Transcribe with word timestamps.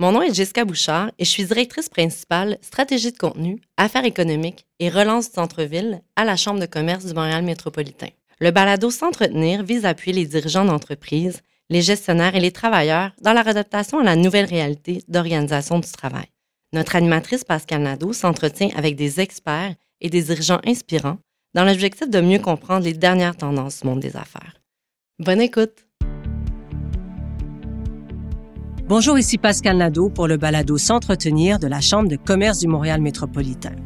Mon 0.00 0.12
nom 0.12 0.22
est 0.22 0.32
Jessica 0.32 0.64
Bouchard 0.64 1.10
et 1.18 1.26
je 1.26 1.30
suis 1.30 1.44
directrice 1.44 1.90
principale 1.90 2.56
stratégie 2.62 3.12
de 3.12 3.18
contenu, 3.18 3.60
affaires 3.76 4.06
économiques 4.06 4.64
et 4.78 4.88
relance 4.88 5.28
du 5.28 5.34
centre-ville 5.34 6.00
à 6.16 6.24
la 6.24 6.36
Chambre 6.36 6.58
de 6.58 6.64
commerce 6.64 7.04
du 7.04 7.12
Montréal 7.12 7.44
métropolitain. 7.44 8.08
Le 8.40 8.50
balado 8.50 8.90
S'entretenir 8.90 9.62
vise 9.62 9.84
à 9.84 9.90
appuyer 9.90 10.14
les 10.14 10.24
dirigeants 10.24 10.64
d'entreprise, 10.64 11.42
les 11.68 11.82
gestionnaires 11.82 12.34
et 12.34 12.40
les 12.40 12.50
travailleurs 12.50 13.10
dans 13.20 13.34
la 13.34 13.42
adaptation 13.42 13.98
à 13.98 14.02
la 14.02 14.16
nouvelle 14.16 14.46
réalité 14.46 15.04
d'organisation 15.06 15.78
du 15.78 15.92
travail. 15.92 16.28
Notre 16.72 16.96
animatrice 16.96 17.44
Pascal 17.44 17.82
Nadeau 17.82 18.14
s'entretient 18.14 18.70
avec 18.76 18.96
des 18.96 19.20
experts 19.20 19.74
et 20.00 20.08
des 20.08 20.22
dirigeants 20.22 20.62
inspirants 20.64 21.18
dans 21.52 21.66
l'objectif 21.66 22.08
de 22.08 22.22
mieux 22.22 22.38
comprendre 22.38 22.86
les 22.86 22.94
dernières 22.94 23.36
tendances 23.36 23.82
du 23.82 23.86
monde 23.86 24.00
des 24.00 24.16
affaires. 24.16 24.54
Bonne 25.18 25.42
écoute! 25.42 25.89
Bonjour, 28.90 29.16
ici 29.20 29.38
Pascal 29.38 29.76
Nadeau 29.76 30.08
pour 30.08 30.26
le 30.26 30.36
balado 30.36 30.76
S'entretenir 30.76 31.60
de 31.60 31.68
la 31.68 31.80
Chambre 31.80 32.08
de 32.08 32.16
commerce 32.16 32.58
du 32.58 32.66
Montréal 32.66 33.00
métropolitain. 33.00 33.76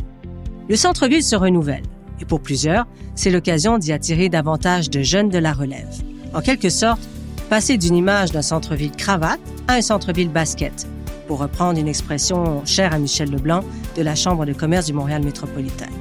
Le 0.66 0.76
centre-ville 0.76 1.22
se 1.22 1.36
renouvelle 1.36 1.82
et 2.22 2.24
pour 2.24 2.40
plusieurs, 2.40 2.86
c'est 3.14 3.30
l'occasion 3.30 3.76
d'y 3.76 3.92
attirer 3.92 4.30
davantage 4.30 4.88
de 4.88 5.02
jeunes 5.02 5.28
de 5.28 5.36
la 5.36 5.52
relève. 5.52 5.94
En 6.32 6.40
quelque 6.40 6.70
sorte, 6.70 7.02
passer 7.50 7.76
d'une 7.76 7.96
image 7.96 8.32
d'un 8.32 8.40
centre-ville 8.40 8.92
cravate 8.92 9.40
à 9.68 9.74
un 9.74 9.82
centre-ville 9.82 10.30
basket, 10.30 10.86
pour 11.26 11.38
reprendre 11.40 11.78
une 11.78 11.88
expression 11.88 12.64
chère 12.64 12.94
à 12.94 12.98
Michel 12.98 13.30
Leblanc 13.30 13.60
de 13.98 14.00
la 14.00 14.14
Chambre 14.14 14.46
de 14.46 14.54
commerce 14.54 14.86
du 14.86 14.94
Montréal 14.94 15.22
métropolitain. 15.22 15.92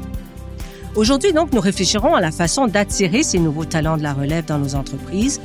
Aujourd'hui, 0.95 1.33
donc, 1.33 1.51
nous 1.51 1.59
réfléchirons 1.59 2.15
à 2.15 2.21
la 2.21 2.31
façon 2.31 2.67
d'attirer 2.67 3.23
ces 3.23 3.39
nouveaux 3.39 3.65
talents 3.65 3.97
de 3.97 4.03
la 4.03 4.13
relève 4.13 4.45
dans 4.45 4.59
nos 4.59 4.75
entreprises 4.75 5.41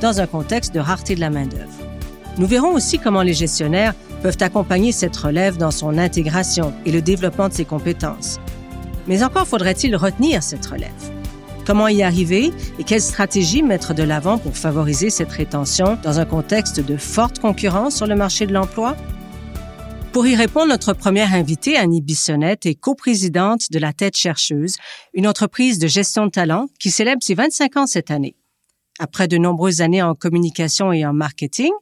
dans 0.00 0.20
un 0.20 0.26
contexte 0.26 0.74
de 0.74 0.80
rareté 0.80 1.14
de 1.14 1.20
la 1.20 1.30
main-d'œuvre. 1.30 1.85
Nous 2.38 2.46
verrons 2.46 2.74
aussi 2.74 2.98
comment 2.98 3.22
les 3.22 3.32
gestionnaires 3.32 3.94
peuvent 4.22 4.36
accompagner 4.40 4.92
cette 4.92 5.16
relève 5.16 5.56
dans 5.56 5.70
son 5.70 5.96
intégration 5.96 6.74
et 6.84 6.92
le 6.92 7.00
développement 7.00 7.48
de 7.48 7.54
ses 7.54 7.64
compétences. 7.64 8.38
Mais 9.06 9.22
encore 9.22 9.46
faudrait-il 9.46 9.96
retenir 9.96 10.42
cette 10.42 10.66
relève. 10.66 10.90
Comment 11.66 11.88
y 11.88 12.02
arriver 12.02 12.52
et 12.78 12.84
quelles 12.84 13.00
stratégies 13.00 13.62
mettre 13.62 13.94
de 13.94 14.02
l'avant 14.02 14.38
pour 14.38 14.56
favoriser 14.56 15.10
cette 15.10 15.32
rétention 15.32 15.98
dans 16.02 16.20
un 16.20 16.24
contexte 16.24 16.80
de 16.80 16.96
forte 16.96 17.38
concurrence 17.38 17.96
sur 17.96 18.06
le 18.06 18.14
marché 18.14 18.46
de 18.46 18.52
l'emploi? 18.52 18.96
Pour 20.12 20.26
y 20.26 20.34
répondre, 20.34 20.68
notre 20.68 20.92
première 20.92 21.34
invitée, 21.34 21.76
Annie 21.76 22.00
Bissonnette, 22.00 22.66
est 22.66 22.74
coprésidente 22.74 23.70
de 23.70 23.78
La 23.78 23.92
Tête 23.92 24.16
chercheuse, 24.16 24.76
une 25.12 25.26
entreprise 25.26 25.78
de 25.78 25.88
gestion 25.88 26.26
de 26.26 26.30
talent 26.30 26.68
qui 26.78 26.90
célèbre 26.90 27.22
ses 27.22 27.34
25 27.34 27.76
ans 27.76 27.86
cette 27.86 28.10
année. 28.10 28.36
Après 28.98 29.28
de 29.28 29.36
nombreuses 29.36 29.80
années 29.80 30.02
en 30.02 30.14
communication 30.14 30.92
et 30.92 31.04
en 31.04 31.12
marketing, 31.12 31.72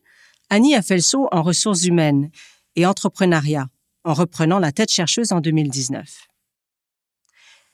Annie 0.55 0.77
a 0.77 0.83
fait 0.83 0.95
le 0.95 1.01
saut 1.01 1.27
en 1.33 1.43
ressources 1.43 1.85
humaines 1.85 2.31
et 2.77 2.87
entrepreneuriat 2.87 3.67
en 4.05 4.15
reprenant 4.15 4.61
La 4.61 4.71
Tête 4.71 4.89
chercheuse 4.89 5.33
en 5.33 5.41
2019. 5.41 6.29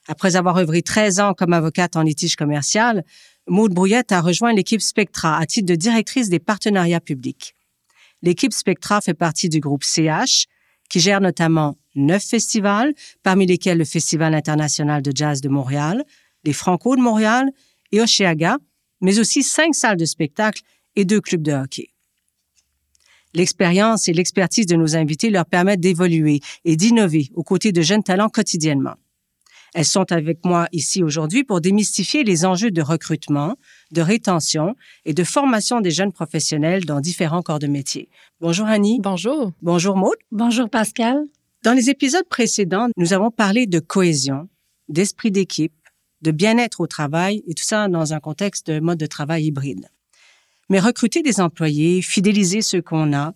Après 0.08 0.34
avoir 0.34 0.56
œuvré 0.56 0.80
13 0.80 1.20
ans 1.20 1.34
comme 1.34 1.52
avocate 1.52 1.96
en 1.96 2.02
litige 2.02 2.36
commercial, 2.36 3.04
Maud 3.46 3.74
Brouillette 3.74 4.12
a 4.12 4.22
rejoint 4.22 4.54
l'équipe 4.54 4.80
Spectra 4.80 5.36
à 5.36 5.44
titre 5.44 5.66
de 5.66 5.74
directrice 5.74 6.30
des 6.30 6.38
partenariats 6.38 7.02
publics. 7.02 7.54
L'équipe 8.22 8.54
Spectra 8.54 9.02
fait 9.02 9.12
partie 9.12 9.50
du 9.50 9.60
groupe 9.60 9.84
CH, 9.84 10.46
qui 10.88 11.00
gère 11.00 11.20
notamment 11.20 11.76
neuf 11.94 12.24
festivals, 12.24 12.94
parmi 13.22 13.44
lesquels 13.44 13.76
le 13.76 13.84
Festival 13.84 14.34
international 14.34 15.02
de 15.02 15.12
jazz 15.14 15.42
de 15.42 15.50
Montréal, 15.50 16.02
les 16.44 16.54
Franco 16.54 16.96
de 16.96 17.02
Montréal 17.02 17.50
et 17.92 18.00
Oceaga, 18.00 18.56
mais 19.02 19.18
aussi 19.18 19.42
cinq 19.42 19.74
salles 19.74 19.98
de 19.98 20.06
spectacle 20.06 20.62
et 20.96 21.04
deux 21.04 21.20
clubs 21.20 21.42
de 21.42 21.52
hockey. 21.52 21.90
L'expérience 23.34 24.08
et 24.08 24.12
l'expertise 24.12 24.66
de 24.66 24.76
nos 24.76 24.96
invités 24.96 25.30
leur 25.30 25.46
permettent 25.46 25.80
d'évoluer 25.80 26.40
et 26.64 26.76
d'innover 26.76 27.30
aux 27.34 27.44
côtés 27.44 27.72
de 27.72 27.82
jeunes 27.82 28.02
talents 28.02 28.28
quotidiennement. 28.28 28.94
Elles 29.72 29.84
sont 29.84 30.10
avec 30.10 30.44
moi 30.44 30.66
ici 30.72 31.02
aujourd'hui 31.02 31.44
pour 31.44 31.60
démystifier 31.60 32.24
les 32.24 32.44
enjeux 32.44 32.72
de 32.72 32.82
recrutement, 32.82 33.56
de 33.92 34.02
rétention 34.02 34.74
et 35.04 35.14
de 35.14 35.22
formation 35.22 35.80
des 35.80 35.92
jeunes 35.92 36.12
professionnels 36.12 36.84
dans 36.84 37.00
différents 37.00 37.42
corps 37.42 37.60
de 37.60 37.68
métier. 37.68 38.08
Bonjour 38.40 38.66
Annie. 38.66 38.98
Bonjour. 39.00 39.52
Bonjour 39.62 39.96
Maud. 39.96 40.16
Bonjour 40.32 40.68
Pascal. 40.68 41.24
Dans 41.62 41.72
les 41.72 41.88
épisodes 41.90 42.26
précédents, 42.28 42.88
nous 42.96 43.12
avons 43.12 43.30
parlé 43.30 43.66
de 43.66 43.78
cohésion, 43.78 44.48
d'esprit 44.88 45.30
d'équipe, 45.30 45.74
de 46.22 46.32
bien-être 46.32 46.80
au 46.80 46.86
travail 46.86 47.42
et 47.46 47.54
tout 47.54 47.64
ça 47.64 47.86
dans 47.88 48.12
un 48.12 48.20
contexte 48.20 48.70
de 48.70 48.80
mode 48.80 48.98
de 48.98 49.06
travail 49.06 49.44
hybride. 49.44 49.88
Mais 50.70 50.80
recruter 50.80 51.22
des 51.22 51.40
employés, 51.40 52.00
fidéliser 52.00 52.62
ceux 52.62 52.80
qu'on 52.80 53.12
a, 53.12 53.34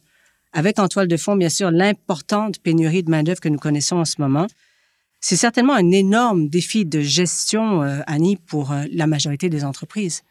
avec 0.53 0.79
en 0.79 0.89
toile 0.89 1.09
de 1.09 1.17
fond, 1.17 1.37
bien 1.37 1.49
sûr, 1.49 1.71
l'importante 1.71 2.61
pénurie 2.61 3.03
de 3.03 3.11
main-d'œuvre 3.11 3.41
que 3.41 3.49
nous 3.49 3.59
connaissons 3.59 3.97
en 3.97 4.05
ce 4.05 4.21
moment, 4.21 4.47
c'est 5.21 5.37
certainement 5.37 5.75
un 5.75 5.91
énorme 5.91 6.49
défi 6.49 6.85
de 6.85 7.01
gestion, 7.01 7.83
euh, 7.83 8.01
Annie, 8.07 8.37
pour 8.37 8.73
euh, 8.73 8.85
la 8.93 9.07
majorité 9.07 9.49
des 9.49 9.65
entreprises. 9.65 10.23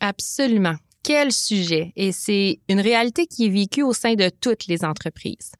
Absolument. 0.00 0.76
Quel 1.02 1.32
sujet. 1.32 1.92
Et 1.96 2.12
c'est 2.12 2.60
une 2.68 2.80
réalité 2.80 3.26
qui 3.26 3.46
est 3.46 3.50
vécue 3.50 3.82
au 3.82 3.92
sein 3.92 4.14
de 4.14 4.28
toutes 4.28 4.66
les 4.66 4.84
entreprises. 4.84 5.52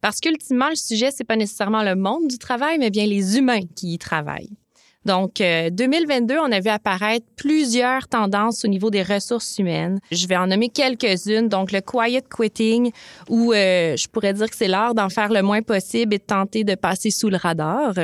Parce 0.00 0.20
qu'ultimement, 0.20 0.68
le 0.68 0.74
sujet, 0.74 1.10
c'est 1.10 1.24
pas 1.24 1.36
nécessairement 1.36 1.82
le 1.82 1.94
monde 1.94 2.28
du 2.28 2.38
travail, 2.38 2.78
mais 2.78 2.90
bien 2.90 3.06
les 3.06 3.36
humains 3.36 3.62
qui 3.76 3.94
y 3.94 3.98
travaillent. 3.98 4.56
Donc, 5.04 5.34
2022, 5.38 6.34
euh, 6.34 6.38
on 6.42 6.52
a 6.52 6.60
vu 6.60 6.68
apparaître 6.68 7.26
plusieurs 7.36 8.06
tendances 8.08 8.64
au 8.64 8.68
niveau 8.68 8.90
des 8.90 9.02
ressources 9.02 9.58
humaines. 9.58 10.00
Je 10.10 10.26
vais 10.26 10.36
en 10.36 10.46
nommer 10.46 10.68
quelques-unes. 10.68 11.48
Donc, 11.48 11.72
le 11.72 11.80
quiet 11.80 12.22
quitting, 12.34 12.92
où 13.28 13.52
euh, 13.52 13.96
je 13.96 14.08
pourrais 14.08 14.32
dire 14.32 14.48
que 14.48 14.56
c'est 14.56 14.68
l'art 14.68 14.94
d'en 14.94 15.08
faire 15.08 15.32
le 15.32 15.42
moins 15.42 15.62
possible 15.62 16.14
et 16.14 16.18
de 16.18 16.24
tenter 16.24 16.64
de 16.64 16.74
passer 16.74 17.10
sous 17.10 17.28
le 17.28 17.36
radar. 17.36 17.94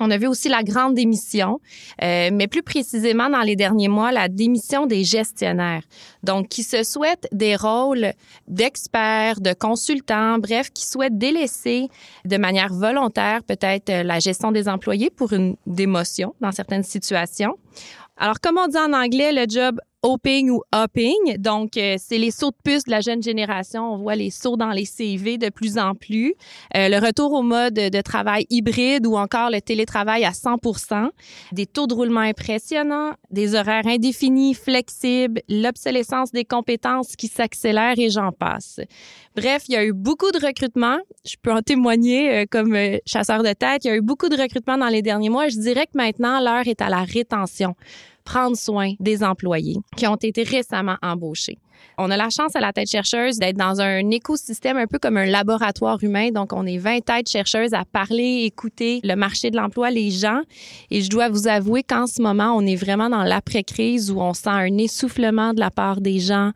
On 0.00 0.10
a 0.10 0.16
vu 0.16 0.26
aussi 0.26 0.48
la 0.48 0.62
grande 0.62 0.94
démission, 0.94 1.60
euh, 2.02 2.30
mais 2.32 2.48
plus 2.48 2.62
précisément 2.62 3.28
dans 3.28 3.42
les 3.42 3.56
derniers 3.56 3.88
mois, 3.88 4.10
la 4.10 4.28
démission 4.28 4.86
des 4.86 5.04
gestionnaires. 5.04 5.82
Donc, 6.22 6.48
qui 6.48 6.62
se 6.62 6.82
souhaitent 6.82 7.28
des 7.30 7.56
rôles 7.56 8.12
d'experts, 8.48 9.40
de 9.40 9.52
consultants, 9.52 10.38
bref, 10.38 10.70
qui 10.70 10.86
souhaitent 10.86 11.18
délaisser 11.18 11.88
de 12.24 12.36
manière 12.36 12.72
volontaire 12.72 13.42
peut-être 13.44 13.92
la 14.02 14.18
gestion 14.18 14.50
des 14.50 14.68
employés 14.68 15.10
pour 15.10 15.32
une 15.32 15.56
démotion 15.66 16.34
dans 16.40 16.52
certaines 16.52 16.84
situations. 16.84 17.56
Alors, 18.16 18.40
comme 18.40 18.58
on 18.58 18.68
dit 18.68 18.78
en 18.78 18.92
anglais, 18.92 19.32
le 19.32 19.46
job 19.48 19.80
Hopping 20.04 20.50
ou 20.50 20.62
hopping. 20.74 21.36
Donc, 21.38 21.76
euh, 21.76 21.94
c'est 21.96 22.18
les 22.18 22.32
sauts 22.32 22.50
de 22.50 22.56
puce 22.64 22.82
de 22.82 22.90
la 22.90 23.00
jeune 23.00 23.22
génération. 23.22 23.92
On 23.92 23.98
voit 23.98 24.16
les 24.16 24.30
sauts 24.30 24.56
dans 24.56 24.72
les 24.72 24.84
CV 24.84 25.38
de 25.38 25.48
plus 25.48 25.78
en 25.78 25.94
plus. 25.94 26.34
Euh, 26.76 26.88
le 26.88 26.98
retour 26.98 27.32
au 27.32 27.42
mode 27.42 27.74
de 27.74 28.00
travail 28.00 28.44
hybride 28.50 29.06
ou 29.06 29.16
encore 29.16 29.48
le 29.50 29.60
télétravail 29.60 30.24
à 30.24 30.32
100 30.32 30.56
Des 31.52 31.66
taux 31.66 31.86
de 31.86 31.94
roulement 31.94 32.18
impressionnants, 32.18 33.12
des 33.30 33.54
horaires 33.54 33.86
indéfinis, 33.86 34.54
flexibles, 34.54 35.40
l'obsolescence 35.48 36.32
des 36.32 36.44
compétences 36.44 37.14
qui 37.14 37.28
s'accélère 37.28 37.94
et 37.96 38.10
j'en 38.10 38.32
passe. 38.32 38.80
Bref, 39.36 39.62
il 39.68 39.74
y 39.74 39.76
a 39.76 39.84
eu 39.84 39.92
beaucoup 39.92 40.32
de 40.32 40.44
recrutements. 40.44 40.98
Je 41.24 41.36
peux 41.40 41.52
en 41.52 41.62
témoigner 41.62 42.42
euh, 42.42 42.44
comme 42.50 42.76
chasseur 43.06 43.44
de 43.44 43.52
tête. 43.52 43.84
Il 43.84 43.88
y 43.88 43.90
a 43.92 43.96
eu 43.96 44.02
beaucoup 44.02 44.28
de 44.28 44.36
recrutements 44.36 44.78
dans 44.78 44.88
les 44.88 45.02
derniers 45.02 45.30
mois. 45.30 45.46
Je 45.46 45.58
dirais 45.58 45.86
que 45.86 45.96
maintenant, 45.96 46.40
l'heure 46.40 46.66
est 46.66 46.82
à 46.82 46.88
la 46.88 47.04
rétention 47.04 47.76
prendre 48.24 48.56
soin 48.56 48.92
des 49.00 49.22
employés 49.22 49.76
qui 49.96 50.06
ont 50.06 50.16
été 50.16 50.42
récemment 50.42 50.96
embauchés. 51.02 51.58
On 51.98 52.10
a 52.10 52.16
la 52.16 52.30
chance 52.30 52.56
à 52.56 52.60
la 52.60 52.72
tête 52.72 52.88
chercheuse 52.88 53.38
d'être 53.38 53.56
dans 53.56 53.80
un 53.80 54.08
écosystème 54.10 54.76
un 54.76 54.86
peu 54.86 54.98
comme 54.98 55.16
un 55.16 55.26
laboratoire 55.26 55.98
humain. 56.02 56.30
Donc, 56.30 56.52
on 56.52 56.66
est 56.66 56.78
20 56.78 57.00
têtes 57.04 57.28
chercheuses 57.28 57.74
à 57.74 57.84
parler, 57.84 58.44
écouter 58.44 59.00
le 59.04 59.14
marché 59.14 59.50
de 59.50 59.56
l'emploi, 59.56 59.90
les 59.90 60.10
gens. 60.10 60.42
Et 60.90 61.02
je 61.02 61.10
dois 61.10 61.28
vous 61.28 61.48
avouer 61.48 61.82
qu'en 61.82 62.06
ce 62.06 62.22
moment, 62.22 62.54
on 62.56 62.64
est 62.66 62.76
vraiment 62.76 63.10
dans 63.10 63.22
l'après-crise 63.22 64.10
où 64.10 64.20
on 64.20 64.32
sent 64.32 64.48
un 64.48 64.78
essoufflement 64.78 65.52
de 65.52 65.60
la 65.60 65.70
part 65.70 66.00
des 66.00 66.18
gens, 66.18 66.52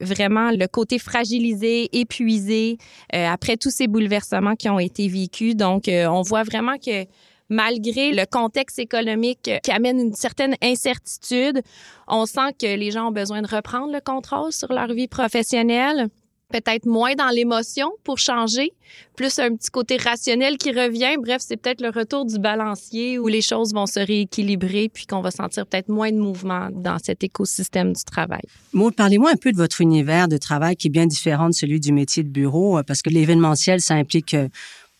vraiment 0.00 0.50
le 0.50 0.66
côté 0.66 0.98
fragilisé, 0.98 1.88
épuisé 1.92 2.78
euh, 3.14 3.26
après 3.26 3.56
tous 3.56 3.70
ces 3.70 3.88
bouleversements 3.88 4.54
qui 4.54 4.68
ont 4.68 4.78
été 4.78 5.08
vécus. 5.08 5.54
Donc, 5.54 5.88
euh, 5.88 6.06
on 6.06 6.22
voit 6.22 6.44
vraiment 6.44 6.76
que 6.78 7.06
malgré 7.48 8.12
le 8.12 8.24
contexte 8.26 8.78
économique 8.78 9.50
qui 9.62 9.70
amène 9.70 10.00
une 10.00 10.14
certaine 10.14 10.56
incertitude, 10.62 11.62
on 12.06 12.26
sent 12.26 12.52
que 12.58 12.76
les 12.76 12.90
gens 12.90 13.08
ont 13.08 13.12
besoin 13.12 13.42
de 13.42 13.48
reprendre 13.48 13.92
le 13.92 14.00
contrôle 14.00 14.52
sur 14.52 14.72
leur 14.72 14.88
vie 14.88 15.08
professionnelle 15.08 16.08
peut-être 16.50 16.86
moins 16.86 17.14
dans 17.14 17.28
l'émotion 17.28 17.90
pour 18.04 18.18
changer, 18.18 18.72
plus 19.16 19.38
un 19.38 19.54
petit 19.54 19.70
côté 19.70 19.96
rationnel 19.96 20.56
qui 20.56 20.70
revient. 20.70 21.16
Bref, 21.20 21.42
c'est 21.46 21.56
peut-être 21.56 21.82
le 21.82 21.90
retour 21.90 22.24
du 22.24 22.38
balancier 22.38 23.18
où 23.18 23.28
les 23.28 23.42
choses 23.42 23.74
vont 23.74 23.86
se 23.86 24.00
rééquilibrer 24.00 24.88
puis 24.88 25.06
qu'on 25.06 25.20
va 25.20 25.30
sentir 25.30 25.66
peut-être 25.66 25.88
moins 25.88 26.10
de 26.10 26.18
mouvement 26.18 26.68
dans 26.72 26.98
cet 26.98 27.22
écosystème 27.22 27.92
du 27.92 28.04
travail. 28.04 28.42
Maud, 28.72 28.94
parlez-moi 28.94 29.30
un 29.30 29.36
peu 29.36 29.52
de 29.52 29.56
votre 29.56 29.80
univers 29.80 30.28
de 30.28 30.38
travail 30.38 30.76
qui 30.76 30.88
est 30.88 30.90
bien 30.90 31.06
différent 31.06 31.48
de 31.48 31.54
celui 31.54 31.80
du 31.80 31.92
métier 31.92 32.22
de 32.22 32.30
bureau 32.30 32.80
parce 32.86 33.02
que 33.02 33.10
l'événementiel, 33.10 33.80
ça 33.80 33.94
implique 33.94 34.34
euh, 34.34 34.48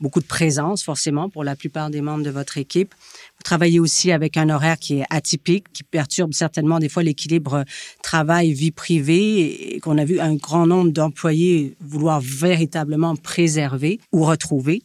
beaucoup 0.01 0.21
de 0.21 0.27
présence 0.27 0.83
forcément 0.83 1.29
pour 1.29 1.45
la 1.45 1.57
plupart 1.57 1.91
des 1.91 2.01
membres 2.01 2.25
de 2.25 2.31
votre 2.31 2.59
équipe. 2.59 2.95
Vous 3.37 3.43
travaillez 3.45 3.81
aussi 3.81 4.13
avec 4.13 4.37
un 4.37 4.49
horaire 4.51 4.79
qui 4.79 4.99
est 4.99 5.05
atypique, 5.11 5.73
qui 5.73 5.83
perturbe 5.83 6.33
certainement 6.35 6.79
des 6.79 6.89
fois 6.89 7.03
l'équilibre 7.03 7.65
travail-vie 8.03 8.71
privée 8.71 9.75
et 9.75 9.81
qu'on 9.81 9.99
a 9.99 10.05
vu 10.05 10.21
un 10.21 10.35
grand 10.35 10.67
nombre 10.67 10.91
d'employés 10.91 11.77
vouloir 11.81 12.21
véritablement 12.21 13.17
préserver 13.17 14.01
ou 14.13 14.25
retrouver. 14.25 14.83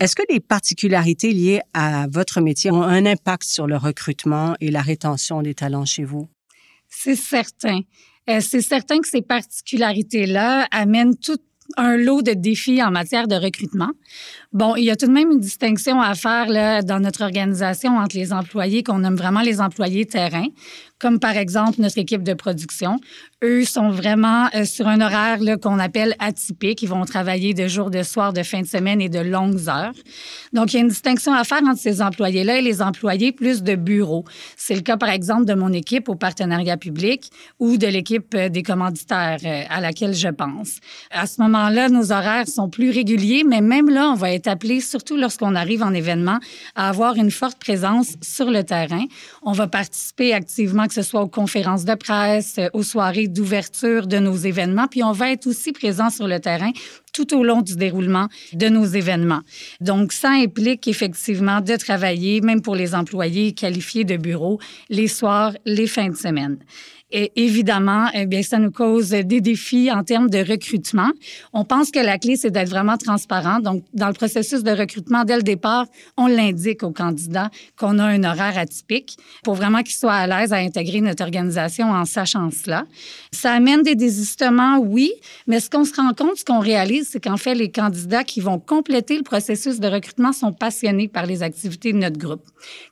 Est-ce 0.00 0.16
que 0.16 0.22
les 0.28 0.40
particularités 0.40 1.32
liées 1.32 1.60
à 1.74 2.06
votre 2.10 2.40
métier 2.40 2.72
ont 2.72 2.82
un 2.82 3.06
impact 3.06 3.44
sur 3.44 3.68
le 3.68 3.76
recrutement 3.76 4.56
et 4.60 4.70
la 4.70 4.82
rétention 4.82 5.42
des 5.42 5.54
talents 5.54 5.84
chez 5.84 6.02
vous? 6.02 6.28
C'est 6.88 7.16
certain. 7.16 7.80
Euh, 8.28 8.40
c'est 8.40 8.62
certain 8.62 8.98
que 9.00 9.08
ces 9.08 9.22
particularités-là 9.22 10.68
amènent 10.70 11.16
tout 11.16 11.38
un 11.76 11.96
lot 11.96 12.22
de 12.22 12.32
défis 12.32 12.82
en 12.82 12.90
matière 12.90 13.28
de 13.28 13.34
recrutement. 13.34 13.90
Bon, 14.52 14.76
il 14.76 14.84
y 14.84 14.90
a 14.90 14.96
tout 14.96 15.06
de 15.06 15.12
même 15.12 15.30
une 15.30 15.40
distinction 15.40 16.00
à 16.00 16.14
faire 16.14 16.48
là, 16.48 16.82
dans 16.82 17.00
notre 17.00 17.22
organisation 17.22 17.96
entre 17.96 18.16
les 18.16 18.32
employés 18.32 18.82
qu'on 18.82 18.98
nomme 18.98 19.16
vraiment 19.16 19.40
les 19.40 19.60
employés 19.60 20.06
terrain, 20.06 20.46
comme 21.02 21.18
par 21.18 21.36
exemple 21.36 21.80
notre 21.80 21.98
équipe 21.98 22.22
de 22.22 22.32
production. 22.32 23.00
Eux 23.42 23.64
sont 23.64 23.90
vraiment 23.90 24.48
euh, 24.54 24.64
sur 24.64 24.86
un 24.86 25.00
horaire 25.00 25.38
qu'on 25.60 25.80
appelle 25.80 26.14
atypique. 26.20 26.80
Ils 26.82 26.88
vont 26.88 27.04
travailler 27.04 27.54
de 27.54 27.66
jour, 27.66 27.90
de 27.90 28.04
soir, 28.04 28.32
de 28.32 28.44
fin 28.44 28.60
de 28.60 28.66
semaine 28.66 29.00
et 29.00 29.08
de 29.08 29.18
longues 29.18 29.68
heures. 29.68 29.94
Donc, 30.52 30.72
il 30.72 30.76
y 30.76 30.78
a 30.78 30.82
une 30.82 30.88
distinction 30.88 31.34
à 31.34 31.42
faire 31.42 31.62
entre 31.64 31.80
ces 31.80 32.00
employés-là 32.00 32.58
et 32.58 32.62
les 32.62 32.80
employés 32.80 33.32
plus 33.32 33.64
de 33.64 33.74
bureau. 33.74 34.24
C'est 34.56 34.76
le 34.76 34.82
cas, 34.82 34.96
par 34.96 35.08
exemple, 35.08 35.44
de 35.44 35.54
mon 35.54 35.72
équipe 35.72 36.08
au 36.08 36.14
partenariat 36.14 36.76
public 36.76 37.30
ou 37.58 37.78
de 37.78 37.88
l'équipe 37.88 38.32
euh, 38.36 38.48
des 38.48 38.62
commanditaires 38.62 39.38
euh, 39.44 39.62
à 39.68 39.80
laquelle 39.80 40.14
je 40.14 40.28
pense. 40.28 40.78
À 41.10 41.26
ce 41.26 41.42
moment-là, 41.42 41.88
nos 41.88 42.12
horaires 42.12 42.46
sont 42.46 42.70
plus 42.70 42.90
réguliers, 42.90 43.42
mais 43.42 43.60
même 43.60 43.90
là, 43.90 44.08
on 44.10 44.14
va 44.14 44.30
être 44.30 44.46
appelé, 44.46 44.80
surtout 44.80 45.16
lorsqu'on 45.16 45.56
arrive 45.56 45.82
en 45.82 45.92
événement, 45.92 46.38
à 46.76 46.88
avoir 46.88 47.16
une 47.16 47.32
forte 47.32 47.58
présence 47.58 48.14
sur 48.22 48.50
le 48.50 48.62
terrain. 48.62 49.04
On 49.42 49.52
va 49.52 49.66
participer 49.66 50.32
activement 50.32 50.86
que 50.92 51.02
ce 51.02 51.08
soit 51.08 51.22
aux 51.22 51.28
conférences 51.28 51.84
de 51.86 51.94
presse, 51.94 52.56
euh, 52.58 52.68
aux 52.74 52.82
soirées 52.82 53.26
d'ouverture 53.26 54.06
de 54.06 54.18
nos 54.18 54.36
événements, 54.36 54.88
puis 54.88 55.02
on 55.02 55.12
va 55.12 55.32
être 55.32 55.46
aussi 55.46 55.72
présent 55.72 56.10
sur 56.10 56.28
le 56.28 56.38
terrain 56.38 56.70
tout 57.14 57.34
au 57.34 57.44
long 57.44 57.62
du 57.62 57.76
déroulement 57.76 58.28
de 58.52 58.68
nos 58.68 58.84
événements. 58.84 59.40
Donc, 59.80 60.12
ça 60.12 60.30
implique 60.30 60.88
effectivement 60.88 61.60
de 61.60 61.76
travailler, 61.76 62.40
même 62.40 62.62
pour 62.62 62.74
les 62.74 62.94
employés 62.94 63.52
qualifiés 63.52 64.04
de 64.04 64.16
bureau, 64.16 64.58
les 64.90 65.08
soirs, 65.08 65.54
les 65.64 65.86
fins 65.86 66.08
de 66.08 66.16
semaine. 66.16 66.58
Et 67.14 67.30
évidemment, 67.36 68.06
eh 68.14 68.24
bien, 68.24 68.42
ça 68.42 68.58
nous 68.58 68.70
cause 68.70 69.10
des 69.10 69.42
défis 69.42 69.92
en 69.92 70.02
termes 70.02 70.30
de 70.30 70.38
recrutement. 70.38 71.10
On 71.52 71.64
pense 71.64 71.90
que 71.90 71.98
la 71.98 72.16
clé, 72.16 72.36
c'est 72.36 72.50
d'être 72.50 72.70
vraiment 72.70 72.96
transparent. 72.96 73.60
Donc, 73.60 73.84
dans 73.92 74.08
le 74.08 74.14
processus 74.14 74.62
de 74.62 74.70
recrutement, 74.70 75.24
dès 75.24 75.36
le 75.36 75.42
départ, 75.42 75.86
on 76.16 76.26
l'indique 76.26 76.82
aux 76.82 76.90
candidats 76.90 77.50
qu'on 77.76 77.98
a 77.98 78.04
un 78.04 78.24
horaire 78.24 78.56
atypique 78.56 79.18
pour 79.44 79.54
vraiment 79.54 79.82
qu'ils 79.82 79.96
soient 79.96 80.14
à 80.14 80.26
l'aise 80.26 80.54
à 80.54 80.56
intégrer 80.56 81.02
notre 81.02 81.22
organisation 81.22 81.90
en 81.90 82.06
sachant 82.06 82.50
cela. 82.50 82.84
Ça 83.30 83.52
amène 83.52 83.82
des 83.82 83.94
désistements, 83.94 84.78
oui, 84.78 85.12
mais 85.46 85.60
ce 85.60 85.68
qu'on 85.68 85.84
se 85.84 85.94
rend 85.94 86.14
compte, 86.14 86.38
ce 86.38 86.44
qu'on 86.46 86.60
réalise, 86.60 87.10
c'est 87.12 87.22
qu'en 87.22 87.36
fait, 87.36 87.54
les 87.54 87.70
candidats 87.70 88.24
qui 88.24 88.40
vont 88.40 88.58
compléter 88.58 89.18
le 89.18 89.22
processus 89.22 89.80
de 89.80 89.88
recrutement 89.88 90.32
sont 90.32 90.54
passionnés 90.54 91.08
par 91.08 91.26
les 91.26 91.42
activités 91.42 91.92
de 91.92 91.98
notre 91.98 92.16
groupe. 92.18 92.44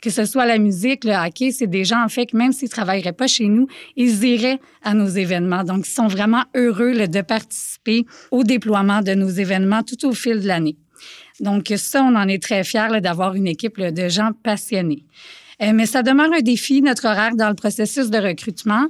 Que 0.03 0.11
ce 0.11 0.27
soit 0.27 0.45
la 0.45 0.59
musique, 0.59 1.05
le 1.05 1.13
hockey, 1.13 1.53
c'est 1.53 1.67
des 1.67 1.87
gens, 1.87 2.05
en 2.05 2.09
fait, 2.09 2.27
que 2.27 2.37
même 2.37 2.53
s'ils 2.53 2.69
travailleraient 2.69 3.13
pas 3.13 3.27
chez 3.27 3.47
nous, 3.47 3.67
ils 3.97 4.10
ils 4.11 4.25
iraient 4.25 4.61
à 4.83 4.95
nos 4.95 5.09
événements. 5.09 5.65
Donc, 5.65 5.87
ils 5.87 5.91
sont 5.91 6.09
vraiment 6.09 6.45
heureux 6.55 7.07
de 7.07 7.21
participer 7.23 8.05
au 8.31 8.45
déploiement 8.45 9.01
de 9.03 9.15
nos 9.15 9.29
événements 9.29 9.83
tout 9.83 10.07
au 10.07 10.13
fil 10.13 10.41
de 10.41 10.47
l'année. 10.47 10.77
Donc, 11.41 11.73
ça, 11.77 12.03
on 12.03 12.15
en 12.17 12.29
est 12.29 12.43
très 12.43 12.65
fiers 12.65 13.01
d'avoir 13.01 13.35
une 13.35 13.47
équipe 13.47 13.81
de 13.81 14.09
gens 14.09 14.31
passionnés. 14.43 15.05
Euh, 15.63 15.73
mais 15.75 15.87
ça 15.87 16.03
demeure 16.03 16.33
un 16.33 16.41
défi, 16.41 16.81
notre 16.81 17.07
horaire, 17.07 17.37
dans 17.37 17.49
le 17.49 17.55
processus 17.55 18.09
de 18.09 18.19
recrutement. 18.19 18.87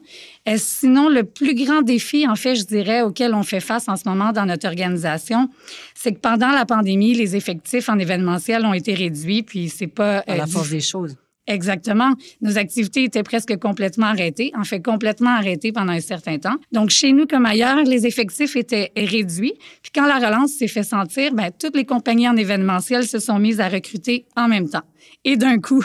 Euh, 0.48 0.54
sinon, 0.56 1.08
le 1.08 1.24
plus 1.24 1.54
grand 1.54 1.82
défi, 1.82 2.28
en 2.28 2.36
fait, 2.36 2.54
je 2.54 2.64
dirais, 2.64 3.02
auquel 3.02 3.34
on 3.34 3.42
fait 3.42 3.60
face 3.60 3.88
en 3.88 3.96
ce 3.96 4.08
moment 4.08 4.32
dans 4.32 4.46
notre 4.46 4.68
organisation, 4.68 5.48
c'est 5.94 6.12
que 6.12 6.20
pendant 6.20 6.50
la 6.50 6.66
pandémie, 6.66 7.14
les 7.14 7.34
effectifs 7.34 7.88
en 7.88 7.98
événementiel 7.98 8.64
ont 8.64 8.74
été 8.74 8.94
réduits, 8.94 9.42
puis 9.42 9.68
c'est 9.68 9.88
pas... 9.88 10.18
À 10.28 10.36
la 10.36 10.44
euh, 10.44 10.46
force 10.46 10.70
des 10.70 10.80
choses. 10.80 11.16
Exactement. 11.46 12.14
Nos 12.40 12.58
activités 12.58 13.04
étaient 13.04 13.22
presque 13.22 13.56
complètement 13.58 14.06
arrêtées, 14.06 14.52
en 14.56 14.64
fait 14.64 14.80
complètement 14.80 15.30
arrêtées 15.30 15.72
pendant 15.72 15.92
un 15.92 16.00
certain 16.00 16.38
temps. 16.38 16.56
Donc 16.70 16.90
chez 16.90 17.12
nous 17.12 17.26
comme 17.26 17.46
ailleurs, 17.46 17.82
les 17.84 18.06
effectifs 18.06 18.56
étaient 18.56 18.92
réduits. 18.96 19.54
Puis 19.82 19.90
quand 19.94 20.06
la 20.06 20.18
relance 20.18 20.52
s'est 20.52 20.68
fait 20.68 20.82
sentir, 20.82 21.34
ben 21.34 21.50
toutes 21.58 21.76
les 21.76 21.84
compagnies 21.84 22.28
en 22.28 22.36
événementiel 22.36 23.06
se 23.06 23.18
sont 23.18 23.38
mises 23.38 23.60
à 23.60 23.68
recruter 23.68 24.26
en 24.36 24.48
même 24.48 24.68
temps. 24.68 24.84
Et 25.24 25.36
d'un 25.36 25.58
coup, 25.58 25.84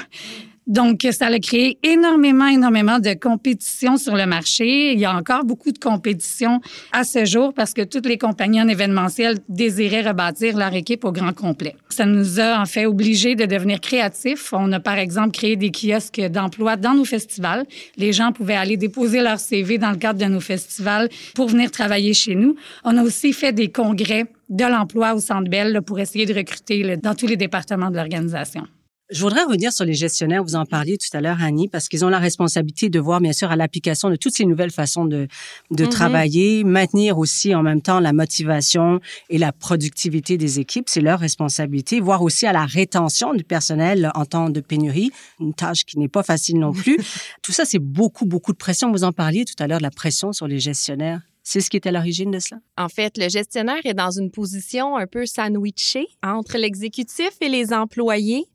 donc, 0.68 1.08
ça 1.12 1.28
a 1.28 1.40
créé 1.40 1.78
énormément, 1.84 2.48
énormément 2.48 2.98
de 2.98 3.14
compétition 3.14 3.98
sur 3.98 4.16
le 4.16 4.26
marché. 4.26 4.94
Il 4.94 5.00
y 5.00 5.06
a 5.06 5.16
encore 5.16 5.44
beaucoup 5.44 5.72
de 5.72 5.78
compétition 5.78 6.60
à 6.92 7.04
ce 7.04 7.24
jour 7.24 7.54
parce 7.54 7.74
que 7.74 7.84
toutes 7.84 8.08
les 8.08 8.18
compagnies 8.18 8.62
en 8.62 8.68
événementiel 8.68 9.38
désiraient 9.48 10.02
rebâtir 10.02 10.58
leur 10.58 10.74
équipe 10.74 11.06
au 11.06 11.12
grand 11.12 11.34
complet. 11.34 11.76
Ça 11.90 12.06
nous 12.06 12.40
a 12.40 12.60
en 12.60 12.66
fait 12.66 12.88
obligés 12.88 13.36
de 13.36 13.46
devenir 13.46 13.80
créatifs. 13.80 14.54
On 14.54 14.72
a 14.72 14.80
par 14.80 14.98
exemple 14.98 15.32
créé 15.38 15.56
des 15.56 15.72
kiosques 15.72 16.22
d'emploi 16.22 16.78
dans 16.78 16.96
nos 16.96 17.06
festivals. 17.06 17.66
Les 17.98 18.12
gens 18.12 18.32
pouvaient 18.32 18.56
aller 18.56 18.78
déposer 18.78 19.22
leur 19.22 19.40
CV 19.40 19.78
dans 19.78 19.92
le 19.92 19.98
cadre 19.98 20.20
de 20.20 20.26
nos 20.26 20.40
festivals 20.40 21.10
pour 21.36 21.48
venir 21.48 21.70
travailler 21.70 22.16
chez 22.16 22.34
nous. 22.34 22.56
On 22.84 22.98
a 22.98 23.04
aussi 23.04 23.34
fait 23.34 23.54
des 23.54 23.72
congrès 23.72 24.26
de 24.50 24.66
l'emploi 24.66 25.14
au 25.14 25.20
Centre 25.20 25.50
Bell 25.50 25.82
pour 25.86 26.00
essayer 26.00 26.26
de 26.26 26.34
recruter 26.34 26.98
dans 26.98 27.14
tous 27.14 27.28
les 27.28 27.38
départements 27.38 27.92
de 27.92 27.98
l'organisation. 27.98 28.66
Je 29.12 29.22
voudrais 29.22 29.44
revenir 29.44 29.72
sur 29.72 29.86
les 29.86 29.94
gestionnaires. 29.94 30.44
Vous 30.44 30.56
en 30.56 30.66
parliez 30.66 30.98
tout 30.98 31.16
à 31.16 31.22
l'heure, 31.22 31.38
Annie, 31.40 31.68
parce 31.68 31.90
qu'ils 31.90 32.04
ont 32.04 32.10
la 32.10 32.18
responsabilité 32.18 32.90
de 32.90 33.00
voir, 33.00 33.22
bien 33.22 33.34
sûr, 33.34 33.52
à 33.52 33.56
l'application 33.56 34.10
de 34.10 34.16
toutes 34.16 34.36
ces 34.36 34.46
nouvelles 34.46 34.72
façons 34.72 35.06
de, 35.06 35.28
de 35.70 35.86
mm-hmm. 35.86 35.90
travailler, 35.90 36.64
maintenir 36.64 37.20
aussi 37.20 37.54
en 37.54 37.62
même 37.62 37.84
temps 37.84 38.00
la 38.00 38.14
motivation 38.14 39.00
et 39.30 39.38
la 39.38 39.52
productivité 39.52 40.38
des 40.38 40.60
équipes. 40.60 40.90
C'est 40.90 41.02
leur 41.02 41.20
responsabilité. 41.20 42.00
Voir 42.00 42.24
aussi 42.24 42.48
à 42.48 42.54
la 42.54 42.66
rétention 42.66 43.36
du 43.36 43.44
personnel 43.44 44.12
en 44.16 44.26
temps 44.26 44.50
de 44.50 44.60
pénurie, 44.60 45.12
une 45.40 45.54
tâche 45.54 45.86
qui 45.86 46.00
n'est 46.00 46.08
pas 46.08 46.24
facile 46.24 46.58
non 46.58 46.72
plus. 46.74 46.98
tout 47.44 47.52
ça, 47.52 47.64
c'est 47.64 47.80
beaucoup, 47.80 48.26
beaucoup 48.26 48.54
de 48.54 48.58
pression. 48.58 48.92
Vous 48.92 49.04
en 49.04 49.12
parliez 49.12 49.46
tout 49.46 49.62
à 49.64 49.68
l'heure 49.68 49.78
de 49.78 49.84
la 49.84 49.92
pression 49.92 50.34
sur 50.34 50.48
les 50.48 50.60
gestionnaires. 50.60 51.22
C'est 51.48 51.62
ce 51.62 51.70
qui 51.70 51.78
est 51.78 51.86
à 51.86 51.92
l'origine 51.92 52.32
de 52.32 52.40
cela? 52.40 52.60
En 52.76 52.90
fait, 52.90 53.20
le 53.20 53.30
gestionnaire 53.30 53.86
est 53.86 53.94
dans 53.94 54.10
une 54.10 54.32
position 54.32 54.98
un 54.98 55.06
peu 55.06 55.28
sandwichée 55.28 56.08
entre 56.24 56.58
l'exécutif 56.58 57.30
et 57.40 57.50
les 57.50 57.72
employés. 57.72 58.46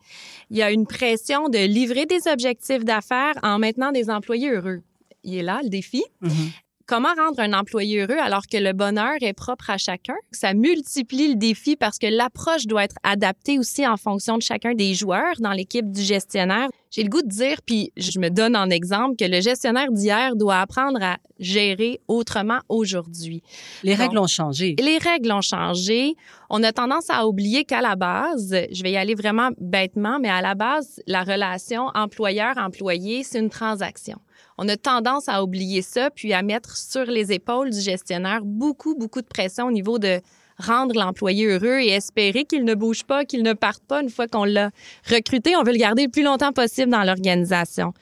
Il 0.51 0.57
y 0.57 0.63
a 0.63 0.73
une 0.73 0.89
pression 0.89 1.49
de 1.49 1.59
livrer 1.59 2.07
des 2.07 2.27
objectifs 2.27 2.85
d'affaires 2.85 3.35
en 3.45 3.61
maintenant 3.61 3.93
des 3.93 4.11
employés 4.11 4.51
heureux. 4.51 4.83
Il 5.23 5.37
est 5.37 5.43
là, 5.43 5.61
le 5.63 5.69
défi. 5.69 6.03
Mm-hmm. 6.21 6.51
Comment 6.91 7.15
rendre 7.17 7.39
un 7.39 7.53
employé 7.53 8.01
heureux 8.01 8.19
alors 8.21 8.49
que 8.51 8.57
le 8.57 8.73
bonheur 8.73 9.15
est 9.21 9.33
propre 9.33 9.71
à 9.71 9.79
chacun? 9.79 10.17
Ça 10.33 10.55
multiplie 10.55 11.29
le 11.29 11.35
défi 11.37 11.77
parce 11.77 12.01
que 12.01 12.09
l'approche 12.09 12.67
doit 12.67 12.82
être 12.82 12.97
adaptée 13.05 13.61
aussi 13.61 13.87
en 13.87 13.97
fonction 13.97 14.37
de 14.37 14.43
chacun 14.43 14.75
des 14.75 14.94
joueurs 14.94 15.37
dans 15.39 15.53
l'équipe 15.53 15.89
du 15.89 16.03
gestionnaire. 16.03 16.67
J'ai 16.91 17.05
le 17.05 17.09
goût 17.09 17.23
de 17.23 17.29
dire, 17.29 17.59
puis 17.65 17.93
je 17.97 18.19
me 18.19 18.29
donne 18.29 18.56
en 18.56 18.70
exemple, 18.70 19.15
que 19.15 19.25
le 19.25 19.41
gestionnaire 19.41 19.93
d'hier 19.93 20.35
doit 20.35 20.59
apprendre 20.59 21.01
à 21.01 21.19
gérer 21.39 22.01
autrement 22.09 22.59
aujourd'hui. 22.69 23.44
Les 23.85 23.94
règles 23.94 24.19
ont 24.19 24.27
changé. 24.27 24.75
Les 24.81 24.99
règles 24.99 25.31
ont 25.31 25.43
changé. 25.43 26.17
On 26.49 26.61
a 26.65 26.73
tendance 26.73 27.09
à 27.09 27.25
oublier 27.25 27.63
qu'à 27.63 27.82
la 27.82 27.94
base, 27.94 28.53
je 28.73 28.82
vais 28.82 28.91
y 28.91 28.97
aller 28.97 29.15
vraiment 29.15 29.51
bêtement, 29.61 30.19
mais 30.19 30.29
à 30.29 30.43
la 30.43 30.56
base, 30.56 31.01
la 31.06 31.23
relation 31.23 31.87
employeur-employé, 31.94 33.23
c'est 33.23 33.39
une 33.39 33.49
transaction 33.49 34.19
on 34.62 34.69
a 34.69 34.76
tendance 34.76 35.26
à 35.26 35.43
oublier 35.43 35.81
ça, 35.81 36.10
puis 36.10 36.34
à 36.34 36.43
mettre 36.43 36.76
sur 36.76 37.06
les 37.06 37.32
épaules 37.32 37.70
du 37.70 37.81
gestionnaire 37.81 38.43
beaucoup, 38.44 38.94
beaucoup 38.94 39.22
de 39.22 39.26
pression 39.26 39.69
au 39.69 39.70
niveau 39.70 39.98
de 39.98 40.20
rendre 40.58 40.94
l'employé 40.94 41.46
heureux 41.46 41.81
et 41.81 41.88
espérer 41.88 42.44
qu'il 42.44 42.64
ne 42.64 42.74
bouge 42.74 43.05
pas, 43.05 43.24
qu'il 43.24 43.43
ne 43.43 43.55
parte 43.55 43.82
pas 43.84 44.02
une 44.02 44.10
fois 44.10 44.26
qu'on 44.29 44.44
l'a 44.44 44.70
recruté. 45.10 45.56
On 45.56 45.62
veut 45.62 45.72
le 45.72 45.79
garder 45.79 46.05
le 46.05 46.10
plus 46.10 46.22
longtemps 46.22 46.52
possible 46.52 46.93
dans 46.93 47.05
l'organisation. 47.05 47.94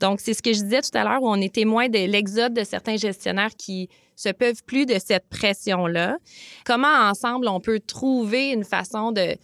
Donc, 0.00 0.20
c'est 0.20 0.32
ce 0.32 0.40
que 0.40 0.54
je 0.54 0.62
disais 0.62 0.80
tout 0.80 0.96
à 0.96 1.04
l'heure 1.04 1.22
où 1.22 1.28
on 1.28 1.38
est 1.38 1.54
témoin 1.54 1.90
de 1.90 2.10
l'exode 2.10 2.54
de 2.54 2.64
certains 2.64 2.96
gestionnaires 2.96 3.54
qui 3.54 3.90
se 4.14 4.30
peuvent 4.30 4.64
plus 4.64 4.86
de 4.86 4.98
cette 4.98 5.28
pression-là. 5.28 6.16
Comment 6.64 7.10
ensemble 7.10 7.46
on 7.46 7.60
peut 7.60 7.80
trouver 7.80 8.52
une 8.52 8.64
façon 8.64 9.12
de 9.12 9.36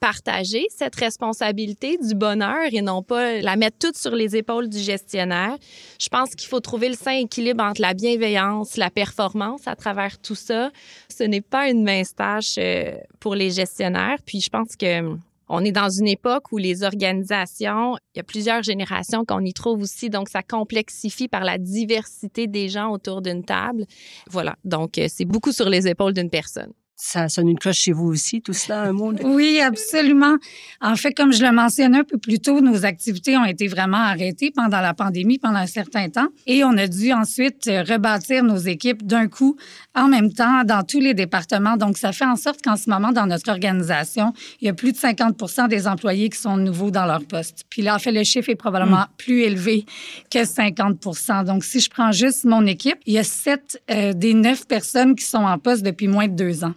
partager 0.00 0.66
cette 0.70 0.96
responsabilité 0.96 1.98
du 1.98 2.14
bonheur 2.14 2.68
et 2.72 2.82
non 2.82 3.02
pas 3.02 3.40
la 3.40 3.56
mettre 3.56 3.78
toute 3.78 3.96
sur 3.96 4.14
les 4.14 4.36
épaules 4.36 4.68
du 4.68 4.78
gestionnaire. 4.78 5.56
Je 6.00 6.08
pense 6.08 6.34
qu'il 6.34 6.48
faut 6.48 6.60
trouver 6.60 6.88
le 6.88 6.94
sain 6.94 7.12
équilibre 7.12 7.64
entre 7.64 7.80
la 7.80 7.94
bienveillance, 7.94 8.76
la 8.76 8.90
performance 8.90 9.66
à 9.66 9.76
travers 9.76 10.18
tout 10.18 10.34
ça. 10.34 10.70
Ce 11.08 11.24
n'est 11.24 11.40
pas 11.40 11.68
une 11.68 11.82
mince 11.82 12.14
tâche 12.14 12.56
euh, 12.58 12.96
pour 13.20 13.34
les 13.34 13.50
gestionnaires. 13.50 14.18
Puis 14.24 14.40
je 14.40 14.50
pense 14.50 14.76
que 14.76 15.00
hum, 15.00 15.20
on 15.48 15.64
est 15.64 15.72
dans 15.72 15.88
une 15.88 16.08
époque 16.08 16.52
où 16.52 16.58
les 16.58 16.82
organisations, 16.82 17.96
il 18.14 18.18
y 18.18 18.20
a 18.20 18.24
plusieurs 18.24 18.62
générations 18.62 19.24
qu'on 19.24 19.44
y 19.44 19.52
trouve 19.52 19.80
aussi, 19.80 20.10
donc 20.10 20.28
ça 20.28 20.42
complexifie 20.42 21.28
par 21.28 21.42
la 21.42 21.58
diversité 21.58 22.46
des 22.46 22.68
gens 22.68 22.90
autour 22.90 23.22
d'une 23.22 23.44
table. 23.44 23.86
Voilà, 24.30 24.56
donc 24.64 24.98
euh, 24.98 25.06
c'est 25.08 25.24
beaucoup 25.24 25.52
sur 25.52 25.68
les 25.68 25.88
épaules 25.88 26.12
d'une 26.12 26.30
personne. 26.30 26.72
Ça 27.00 27.28
sonne 27.28 27.48
une 27.48 27.58
cloche 27.58 27.78
chez 27.78 27.92
vous 27.92 28.06
aussi, 28.06 28.42
tout 28.42 28.52
cela, 28.52 28.82
un 28.82 28.92
mot? 28.92 29.12
Oui, 29.22 29.60
absolument. 29.60 30.36
En 30.80 30.96
fait, 30.96 31.12
comme 31.12 31.32
je 31.32 31.44
le 31.44 31.52
mentionnais 31.52 31.98
un 31.98 32.04
peu 32.04 32.18
plus 32.18 32.40
tôt, 32.40 32.60
nos 32.60 32.84
activités 32.84 33.36
ont 33.36 33.44
été 33.44 33.68
vraiment 33.68 33.98
arrêtées 33.98 34.50
pendant 34.50 34.80
la 34.80 34.94
pandémie, 34.94 35.38
pendant 35.38 35.58
un 35.58 35.66
certain 35.68 36.08
temps. 36.08 36.26
Et 36.46 36.64
on 36.64 36.76
a 36.76 36.88
dû 36.88 37.12
ensuite 37.12 37.66
rebâtir 37.66 38.42
nos 38.42 38.56
équipes 38.56 39.06
d'un 39.06 39.28
coup, 39.28 39.56
en 39.94 40.08
même 40.08 40.32
temps, 40.32 40.64
dans 40.64 40.82
tous 40.82 40.98
les 40.98 41.14
départements. 41.14 41.76
Donc, 41.76 41.98
ça 41.98 42.10
fait 42.10 42.24
en 42.24 42.34
sorte 42.34 42.62
qu'en 42.62 42.76
ce 42.76 42.90
moment, 42.90 43.12
dans 43.12 43.26
notre 43.26 43.48
organisation, 43.48 44.32
il 44.60 44.66
y 44.66 44.68
a 44.68 44.74
plus 44.74 44.90
de 44.90 44.98
50% 44.98 45.68
des 45.68 45.86
employés 45.86 46.28
qui 46.30 46.38
sont 46.38 46.56
nouveaux 46.56 46.90
dans 46.90 47.06
leur 47.06 47.24
poste. 47.24 47.64
Puis 47.70 47.82
là, 47.82 47.94
en 47.94 48.00
fait, 48.00 48.12
le 48.12 48.24
chiffre 48.24 48.50
est 48.50 48.56
probablement 48.56 49.02
hmm. 49.02 49.16
plus 49.18 49.42
élevé 49.42 49.86
que 50.32 50.40
50% 50.40 51.44
Donc, 51.44 51.62
si 51.62 51.78
je 51.78 51.90
prends 51.90 52.10
juste 52.10 52.44
mon 52.44 52.66
équipe, 52.66 52.98
il 53.06 53.14
y 53.14 53.18
a 53.18 53.24
sept 53.24 53.80
euh, 53.88 54.12
des 54.14 54.34
neuf 54.34 54.66
personnes 54.66 55.14
qui 55.14 55.24
sont 55.24 55.38
en 55.38 55.58
poste 55.58 55.84
depuis 55.84 56.08
moins 56.08 56.26
de 56.26 56.34
deux 56.34 56.64
ans. 56.64 56.74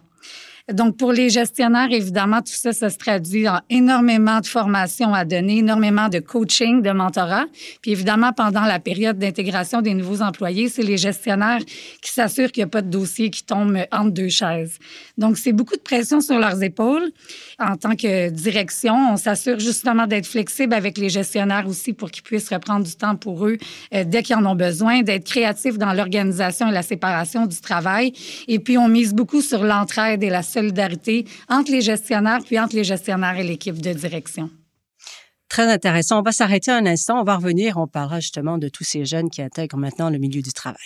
Donc, 0.70 0.96
pour 0.96 1.12
les 1.12 1.28
gestionnaires, 1.28 1.90
évidemment, 1.90 2.38
tout 2.38 2.52
ça, 2.52 2.72
ça 2.72 2.88
se 2.88 2.96
traduit 2.96 3.48
en 3.48 3.60
énormément 3.68 4.40
de 4.40 4.46
formations 4.46 5.12
à 5.12 5.24
donner, 5.24 5.58
énormément 5.58 6.08
de 6.08 6.20
coaching, 6.20 6.82
de 6.82 6.90
mentorat. 6.90 7.46
Puis, 7.82 7.90
évidemment, 7.90 8.32
pendant 8.32 8.62
la 8.62 8.78
période 8.78 9.18
d'intégration 9.18 9.82
des 9.82 9.94
nouveaux 9.94 10.22
employés, 10.22 10.68
c'est 10.68 10.82
les 10.82 10.98
gestionnaires 10.98 11.64
qui 12.00 12.12
s'assurent 12.12 12.52
qu'il 12.52 12.60
n'y 12.62 12.66
a 12.66 12.70
pas 12.70 12.82
de 12.82 12.90
dossier 12.90 13.30
qui 13.30 13.42
tombe 13.42 13.76
entre 13.90 14.10
deux 14.10 14.28
chaises. 14.28 14.78
Donc, 15.18 15.36
c'est 15.36 15.52
beaucoup 15.52 15.74
de 15.74 15.82
pression 15.82 16.20
sur 16.20 16.38
leurs 16.38 16.62
épaules. 16.62 17.10
En 17.58 17.76
tant 17.76 17.96
que 17.96 18.30
direction, 18.30 18.94
on 19.12 19.16
s'assure 19.16 19.58
justement 19.58 20.06
d'être 20.06 20.26
flexible 20.26 20.74
avec 20.74 20.96
les 20.96 21.08
gestionnaires 21.08 21.66
aussi 21.66 21.92
pour 21.92 22.10
qu'ils 22.10 22.22
puissent 22.22 22.50
reprendre 22.50 22.86
du 22.86 22.94
temps 22.94 23.16
pour 23.16 23.46
eux 23.46 23.58
euh, 23.94 24.04
dès 24.06 24.22
qu'ils 24.22 24.36
en 24.36 24.46
ont 24.46 24.54
besoin, 24.54 25.02
d'être 25.02 25.24
créatifs 25.24 25.76
dans 25.76 25.92
l'organisation 25.92 26.68
et 26.68 26.72
la 26.72 26.82
séparation 26.82 27.46
du 27.46 27.60
travail. 27.60 28.12
Et 28.46 28.60
puis, 28.60 28.78
on 28.78 28.88
mise 28.88 29.12
beaucoup 29.12 29.40
sur 29.40 29.64
l'entraide 29.64 30.22
et 30.22 30.30
la 30.30 30.42
solidarité 30.52 31.26
entre 31.48 31.72
les 31.72 31.80
gestionnaires, 31.80 32.40
puis 32.44 32.58
entre 32.60 32.76
les 32.76 32.84
gestionnaires 32.84 33.36
et 33.38 33.44
l'équipe 33.44 33.80
de 33.80 33.92
direction. 33.92 34.50
Très 35.48 35.70
intéressant. 35.70 36.20
On 36.20 36.22
va 36.22 36.32
s'arrêter 36.32 36.70
un 36.70 36.86
instant. 36.86 37.20
On 37.20 37.24
va 37.24 37.36
revenir. 37.36 37.76
On 37.76 37.86
parlera 37.86 38.20
justement 38.20 38.56
de 38.56 38.68
tous 38.68 38.84
ces 38.84 39.04
jeunes 39.04 39.28
qui 39.28 39.42
intègrent 39.42 39.76
maintenant 39.76 40.08
le 40.08 40.18
milieu 40.18 40.40
du 40.40 40.52
travail. 40.52 40.78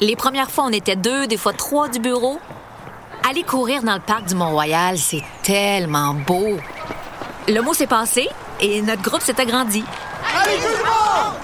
Les 0.00 0.16
premières 0.16 0.50
fois, 0.50 0.64
on 0.64 0.72
était 0.72 0.96
deux, 0.96 1.26
des 1.26 1.36
fois 1.36 1.52
trois 1.52 1.88
du 1.88 1.98
bureau. 1.98 2.38
Aller 3.28 3.42
courir 3.42 3.82
dans 3.82 3.94
le 3.94 4.00
parc 4.00 4.28
du 4.28 4.34
Mont-Royal, 4.34 4.96
c'est 4.96 5.22
tellement 5.42 6.14
beau. 6.14 6.56
Le 7.48 7.60
mot 7.60 7.74
s'est 7.74 7.86
passé 7.86 8.28
et 8.60 8.80
notre 8.80 9.02
groupe 9.02 9.20
s'est 9.20 9.38
agrandi. 9.40 9.84
Allez, 10.34 10.56
tout 10.56 10.68
le 10.68 10.84
monde! 10.84 11.36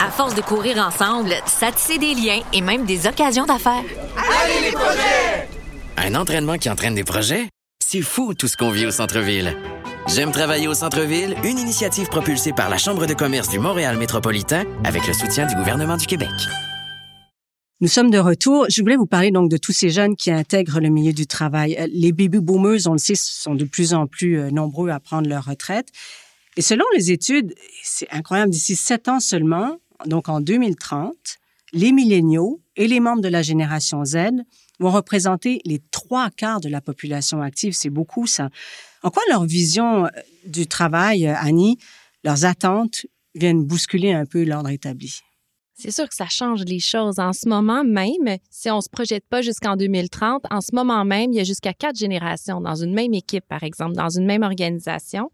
À 0.00 0.10
force 0.10 0.34
de 0.34 0.42
courir 0.42 0.78
ensemble, 0.78 1.34
ça 1.46 1.72
tissait 1.72 1.98
des 1.98 2.14
liens 2.14 2.40
et 2.52 2.60
même 2.60 2.84
des 2.84 3.06
occasions 3.06 3.46
d'affaires. 3.46 3.84
Allez, 4.16 4.66
les 4.66 4.72
projets! 4.72 5.31
Un 5.96 6.14
entraînement 6.14 6.58
qui 6.58 6.70
entraîne 6.70 6.94
des 6.94 7.04
projets? 7.04 7.48
C'est 7.84 8.02
fou 8.02 8.34
tout 8.34 8.48
ce 8.48 8.56
qu'on 8.56 8.70
vit 8.70 8.86
au 8.86 8.90
centre-ville. 8.90 9.56
J'aime 10.08 10.32
travailler 10.32 10.66
au 10.66 10.74
centre-ville, 10.74 11.36
une 11.44 11.58
initiative 11.58 12.08
propulsée 12.08 12.52
par 12.52 12.68
la 12.68 12.78
Chambre 12.78 13.06
de 13.06 13.14
commerce 13.14 13.48
du 13.48 13.58
Montréal 13.58 13.96
métropolitain 13.96 14.64
avec 14.84 15.06
le 15.06 15.12
soutien 15.12 15.46
du 15.46 15.54
gouvernement 15.54 15.96
du 15.96 16.06
Québec. 16.06 16.30
Nous 17.80 17.88
sommes 17.88 18.10
de 18.10 18.18
retour. 18.18 18.66
Je 18.68 18.80
voulais 18.80 18.96
vous 18.96 19.06
parler 19.06 19.30
donc 19.30 19.50
de 19.50 19.56
tous 19.56 19.72
ces 19.72 19.90
jeunes 19.90 20.16
qui 20.16 20.30
intègrent 20.30 20.80
le 20.80 20.88
milieu 20.88 21.12
du 21.12 21.26
travail. 21.26 21.76
Euh, 21.78 21.86
les 21.90 22.12
baby 22.12 22.38
boomers, 22.38 22.86
on 22.86 22.92
le 22.92 22.98
sait, 22.98 23.14
sont 23.16 23.54
de 23.54 23.64
plus 23.64 23.92
en 23.92 24.06
plus 24.06 24.38
euh, 24.38 24.50
nombreux 24.50 24.90
à 24.90 25.00
prendre 25.00 25.28
leur 25.28 25.44
retraite. 25.44 25.88
Et 26.56 26.62
selon 26.62 26.84
les 26.96 27.10
études, 27.10 27.54
c'est 27.82 28.08
incroyable, 28.10 28.50
d'ici 28.50 28.76
sept 28.76 29.08
ans 29.08 29.20
seulement, 29.20 29.78
donc 30.06 30.28
en 30.28 30.40
2030, 30.40 31.12
les 31.72 31.92
milléniaux 31.92 32.60
et 32.76 32.86
les 32.86 33.00
membres 33.00 33.22
de 33.22 33.28
la 33.28 33.42
génération 33.42 34.04
Z 34.04 34.16
vont 34.82 34.90
représenter 34.90 35.60
les 35.64 35.80
trois 35.90 36.30
quarts 36.30 36.60
de 36.60 36.68
la 36.68 36.80
population 36.80 37.40
active. 37.40 37.72
C'est 37.72 37.90
beaucoup, 37.90 38.26
ça. 38.26 38.50
En 39.02 39.10
quoi 39.10 39.22
leur 39.28 39.44
vision 39.44 40.06
euh, 40.06 40.08
du 40.46 40.66
travail, 40.66 41.26
euh, 41.26 41.34
Annie, 41.36 41.78
leurs 42.24 42.44
attentes 42.44 43.06
viennent 43.34 43.64
bousculer 43.64 44.12
un 44.12 44.26
peu 44.26 44.44
l'ordre 44.44 44.68
établi? 44.68 45.20
C'est 45.74 45.90
sûr 45.90 46.08
que 46.08 46.14
ça 46.14 46.28
change 46.28 46.62
les 46.64 46.78
choses. 46.78 47.18
En 47.18 47.32
ce 47.32 47.48
moment 47.48 47.82
même, 47.82 48.36
si 48.50 48.70
on 48.70 48.80
se 48.80 48.88
projette 48.88 49.24
pas 49.28 49.40
jusqu'en 49.40 49.76
2030, 49.76 50.42
en 50.50 50.60
ce 50.60 50.74
moment 50.74 51.04
même, 51.04 51.32
il 51.32 51.36
y 51.36 51.40
a 51.40 51.44
jusqu'à 51.44 51.72
quatre 51.72 51.96
générations 51.96 52.60
dans 52.60 52.76
une 52.76 52.92
même 52.92 53.14
équipe, 53.14 53.44
par 53.48 53.62
exemple, 53.62 53.94
dans 53.94 54.10
une 54.10 54.26
même 54.26 54.42
organisation 54.42 55.30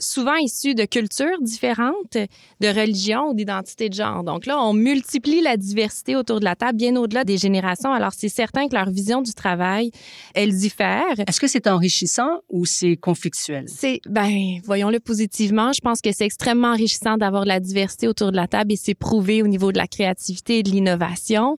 souvent 0.00 0.34
issus 0.36 0.74
de 0.74 0.84
cultures 0.84 1.40
différentes, 1.40 2.16
de 2.16 2.68
religions 2.68 3.28
ou 3.30 3.34
d'identité 3.34 3.88
de 3.88 3.94
genre. 3.94 4.24
Donc 4.24 4.46
là, 4.46 4.60
on 4.60 4.72
multiplie 4.72 5.40
la 5.40 5.56
diversité 5.56 6.16
autour 6.16 6.40
de 6.40 6.44
la 6.44 6.56
table 6.56 6.78
bien 6.78 6.96
au-delà 6.96 7.24
des 7.24 7.38
générations. 7.38 7.92
Alors, 7.92 8.12
c'est 8.16 8.28
certain 8.28 8.68
que 8.68 8.74
leur 8.74 8.90
vision 8.90 9.22
du 9.22 9.32
travail, 9.32 9.90
elle 10.34 10.56
diffère. 10.56 11.14
Est-ce 11.26 11.40
que 11.40 11.46
c'est 11.46 11.66
enrichissant 11.66 12.40
ou 12.48 12.64
c'est 12.64 12.96
conflictuel? 12.96 13.66
C'est, 13.68 14.00
ben, 14.08 14.58
voyons-le 14.64 15.00
positivement. 15.00 15.72
Je 15.72 15.80
pense 15.80 16.00
que 16.00 16.10
c'est 16.12 16.24
extrêmement 16.24 16.72
enrichissant 16.72 17.16
d'avoir 17.16 17.44
de 17.44 17.48
la 17.48 17.60
diversité 17.60 18.08
autour 18.08 18.32
de 18.32 18.36
la 18.36 18.48
table 18.48 18.72
et 18.72 18.76
c'est 18.76 18.94
prouvé 18.94 19.42
au 19.42 19.46
niveau 19.46 19.72
de 19.72 19.78
la 19.78 19.86
créativité 19.86 20.58
et 20.58 20.62
de 20.62 20.70
l'innovation. 20.70 21.56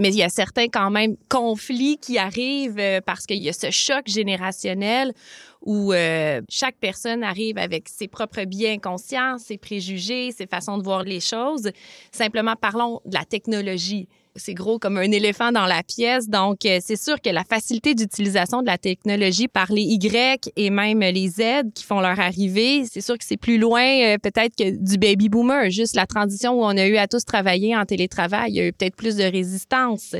Mais 0.00 0.08
il 0.08 0.16
y 0.16 0.22
a 0.22 0.30
certains 0.30 0.68
quand 0.68 0.90
même 0.90 1.16
conflits 1.28 1.98
qui 1.98 2.16
arrivent 2.16 2.78
euh, 2.78 3.02
parce 3.04 3.26
qu'il 3.26 3.36
y 3.36 3.50
a 3.50 3.52
ce 3.52 3.70
choc 3.70 4.06
générationnel 4.06 5.12
où 5.60 5.92
euh, 5.92 6.40
chaque 6.48 6.76
personne 6.80 7.22
arrive 7.22 7.58
avec 7.58 7.86
ses 7.86 8.08
propres 8.08 8.44
biais 8.44 8.72
inconscients, 8.72 9.36
ses 9.36 9.58
préjugés, 9.58 10.32
ses 10.32 10.46
façons 10.46 10.78
de 10.78 10.82
voir 10.82 11.02
les 11.02 11.20
choses. 11.20 11.70
Simplement 12.12 12.54
parlons 12.58 13.02
de 13.04 13.14
la 13.14 13.26
technologie 13.26 14.08
c'est 14.40 14.54
gros 14.54 14.78
comme 14.78 14.96
un 14.96 15.10
éléphant 15.10 15.52
dans 15.52 15.66
la 15.66 15.82
pièce. 15.82 16.28
Donc, 16.28 16.64
euh, 16.64 16.78
c'est 16.84 17.00
sûr 17.00 17.20
que 17.20 17.30
la 17.30 17.44
facilité 17.44 17.94
d'utilisation 17.94 18.62
de 18.62 18.66
la 18.66 18.78
technologie 18.78 19.48
par 19.48 19.70
les 19.70 19.82
Y 19.82 20.50
et 20.56 20.70
même 20.70 21.00
les 21.00 21.28
Z 21.28 21.72
qui 21.74 21.84
font 21.84 22.00
leur 22.00 22.18
arrivée, 22.18 22.84
c'est 22.90 23.00
sûr 23.00 23.16
que 23.18 23.24
c'est 23.24 23.36
plus 23.36 23.58
loin 23.58 23.82
euh, 23.82 24.18
peut-être 24.18 24.56
que 24.56 24.70
du 24.70 24.98
baby 24.98 25.28
boomer. 25.28 25.70
Juste 25.70 25.94
la 25.94 26.06
transition 26.06 26.52
où 26.52 26.64
on 26.64 26.76
a 26.76 26.86
eu 26.86 26.96
à 26.96 27.06
tous 27.06 27.24
travailler 27.24 27.76
en 27.76 27.84
télétravail, 27.84 28.50
il 28.50 28.56
y 28.56 28.60
a 28.60 28.66
eu 28.66 28.72
peut-être 28.72 28.96
plus 28.96 29.16
de 29.16 29.24
résistance. 29.24 30.16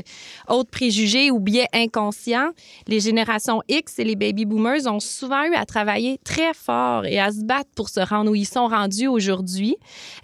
Autres 0.47 0.69
préjugés 0.69 1.31
ou 1.31 1.39
biais 1.39 1.67
inconscients, 1.73 2.51
les 2.87 2.99
générations 2.99 3.61
X 3.67 3.99
et 3.99 4.03
les 4.03 4.15
baby 4.15 4.45
boomers 4.45 4.85
ont 4.85 4.99
souvent 4.99 5.43
eu 5.43 5.55
à 5.55 5.65
travailler 5.65 6.19
très 6.23 6.53
fort 6.53 7.05
et 7.05 7.19
à 7.19 7.31
se 7.31 7.43
battre 7.43 7.69
pour 7.75 7.89
se 7.89 7.99
rendre 7.99 8.31
où 8.31 8.35
ils 8.35 8.47
sont 8.47 8.67
rendus 8.67 9.07
aujourd'hui, 9.07 9.75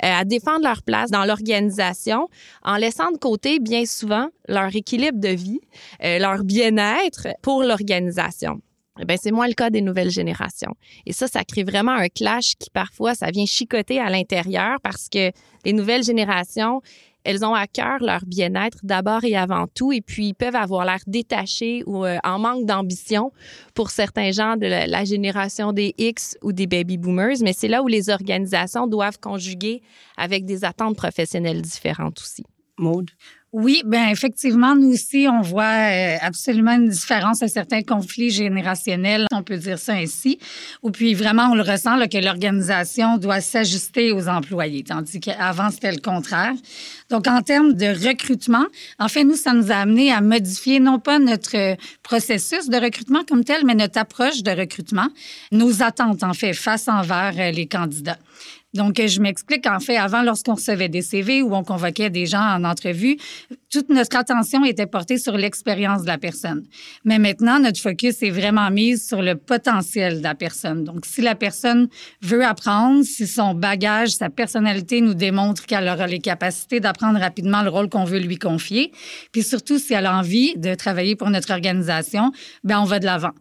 euh, 0.04 0.12
à 0.20 0.26
défendre 0.26 0.64
leur 0.64 0.84
place 0.84 1.10
dans 1.10 1.26
l'organisation 1.26 2.30
en 2.64 2.78
laissant 2.78 3.12
de 3.12 3.18
côté 3.18 3.60
bien 3.60 3.86
souvent 3.88 4.28
leur 4.48 4.76
équilibre 4.76 5.20
de 5.20 5.30
vie, 5.30 5.60
euh, 6.04 6.20
leur 6.20 6.44
bien-être 6.44 7.28
pour 7.42 7.64
l'organisation. 7.64 8.62
Ben 9.06 9.18
c'est 9.22 9.32
moins 9.32 9.48
le 9.48 9.54
cas 9.54 9.70
des 9.70 9.82
nouvelles 9.82 10.10
générations. 10.10 10.76
Et 11.06 11.14
ça, 11.14 11.28
ça 11.28 11.44
crée 11.44 11.64
vraiment 11.64 11.92
un 11.92 12.08
clash 12.08 12.56
qui 12.58 12.70
parfois, 12.70 13.14
ça 13.14 13.30
vient 13.30 13.46
chicoter 13.46 14.00
à 14.00 14.10
l'intérieur 14.10 14.78
parce 14.82 15.08
que 15.10 15.32
les 15.66 15.74
nouvelles 15.74 16.04
générations, 16.04 16.82
elles 17.24 17.44
ont 17.44 17.54
à 17.54 17.68
cœur 17.68 18.00
leur 18.00 18.26
bien-être 18.26 18.80
d'abord 18.84 19.26
et 19.26 19.36
avant 19.36 19.68
tout, 19.68 19.92
et 19.92 20.02
puis 20.02 20.30
ils 20.30 20.34
peuvent 20.34 20.56
avoir 20.56 20.86
l'air 20.86 21.00
détachés 21.08 21.84
ou 21.86 22.06
euh, 22.06 22.18
en 22.24 22.40
manque 22.40 22.66
d'ambition 22.66 23.32
pour 23.74 23.90
certains 23.90 24.32
gens 24.32 24.56
de 24.56 24.66
la, 24.66 25.04
génération 25.04 25.74
des 25.74 25.94
X 25.98 26.38
ou 26.42 26.54
des 26.54 26.68
baby 26.68 26.98
boomers, 26.98 27.36
mais 27.42 27.52
c'est 27.52 27.68
là 27.68 27.84
où 27.84 27.88
les 27.88 28.10
organisations 28.10 28.88
doivent 28.88 29.20
conjuguer 29.20 29.82
avec 30.16 30.46
des 30.46 30.64
attentes 30.64 30.96
professionnelles 30.96 31.62
différentes 31.62 32.20
aussi. 32.20 32.46
Maude? 32.78 33.12
Oui, 33.54 33.82
ben 33.86 34.10
effectivement, 34.10 34.76
nous 34.76 34.92
aussi, 34.92 35.26
on 35.32 35.40
voit 35.40 35.64
euh, 35.64 36.18
absolument 36.20 36.74
une 36.74 36.90
différence 36.90 37.42
à 37.42 37.48
certains 37.48 37.82
conflits 37.82 38.30
générationnels, 38.30 39.26
on 39.34 39.42
peut 39.42 39.56
dire 39.56 39.80
ça 39.80 39.94
ainsi, 39.94 40.38
ou 40.84 40.92
puis 40.92 41.14
vraiment 41.14 41.52
on 41.52 41.56
le 41.56 41.62
ressent 41.62 41.98
que 42.10 42.18
l'organisation 42.18 43.18
doit 43.18 43.40
s'ajuster 43.40 44.12
aux 44.12 44.28
employés, 44.28 44.84
tandis 44.84 45.22
qu'avant 45.22 45.72
c'était 45.72 45.94
le 45.94 46.02
contraire. 46.02 46.52
Donc 47.10 47.26
en 47.28 47.42
termes 47.42 47.72
de 47.72 47.86
recrutement, 47.86 48.66
en 49.00 49.08
fait, 49.08 49.24
nous, 49.24 49.38
ça 49.38 49.54
nous 49.54 49.72
a 49.72 49.76
amené 49.76 50.12
à 50.12 50.20
modifier 50.20 50.82
non 50.82 51.00
pas 51.00 51.18
notre 51.18 51.78
processus 52.04 52.68
de 52.68 52.78
recrutement 52.78 53.24
comme 53.24 53.46
tel, 53.46 53.66
mais 53.66 53.76
notre 53.76 53.98
approche 53.98 54.44
de 54.44 54.52
recrutement, 54.52 55.08
nos 55.54 55.82
attentes 55.82 56.22
en 56.24 56.34
fait 56.34 56.52
face 56.52 56.90
envers 56.90 57.34
euh, 57.40 57.52
les 57.52 57.66
candidats. 57.66 58.20
Donc, 58.78 59.02
je 59.06 59.20
m'explique. 59.20 59.68
En 59.68 59.80
fait, 59.80 59.98
avant, 59.98 60.22
lorsqu'on 60.22 60.56
recevait 60.56 60.88
des 60.88 61.02
CV 61.02 61.42
ou 61.42 61.54
on 61.56 61.64
convoquait 61.64 62.10
des 62.10 62.26
gens 62.26 62.42
en 62.42 62.64
entrevue, 62.64 63.18
toute 63.70 63.90
notre 63.90 64.16
attention 64.16 64.64
était 64.64 64.86
portée 64.86 65.18
sur 65.18 65.38
l'expérience 65.38 66.04
de 66.04 66.08
la 66.08 66.18
personne. 66.18 66.66
Mais 67.04 67.20
maintenant, 67.20 67.60
notre 67.60 67.82
focus 67.82 68.24
est 68.24 68.30
vraiment 68.30 68.70
mis 68.72 68.98
sur 68.98 69.22
le 69.22 69.36
potentiel 69.36 70.20
de 70.20 70.24
la 70.24 70.36
personne. 70.36 70.84
Donc, 70.84 71.06
si 71.06 71.22
la 71.22 71.36
personne 71.36 71.88
veut 72.22 72.46
apprendre, 72.46 73.04
si 73.04 73.28
son 73.28 73.54
bagage, 73.54 74.10
sa 74.10 74.30
personnalité 74.30 75.02
nous 75.02 75.14
démontre 75.14 75.66
qu'elle 75.66 75.88
aura 75.88 76.08
les 76.08 76.20
capacités 76.20 76.80
d'apprendre 76.80 77.20
rapidement 77.20 77.62
le 77.62 77.70
rôle 77.70 77.90
qu'on 77.90 78.06
veut 78.06 78.20
lui 78.20 78.38
confier, 78.38 78.92
puis 79.32 79.44
surtout 79.44 79.80
si 79.80 79.94
elle 79.94 80.06
a 80.06 80.18
envie 80.18 80.56
de 80.58 80.74
travailler 80.76 81.16
pour 81.16 81.30
notre 81.30 81.52
organisation, 81.52 82.32
ben 82.64 82.80
on 82.80 82.86
va 82.86 83.00
de 83.00 83.06
l'avant. 83.06 83.34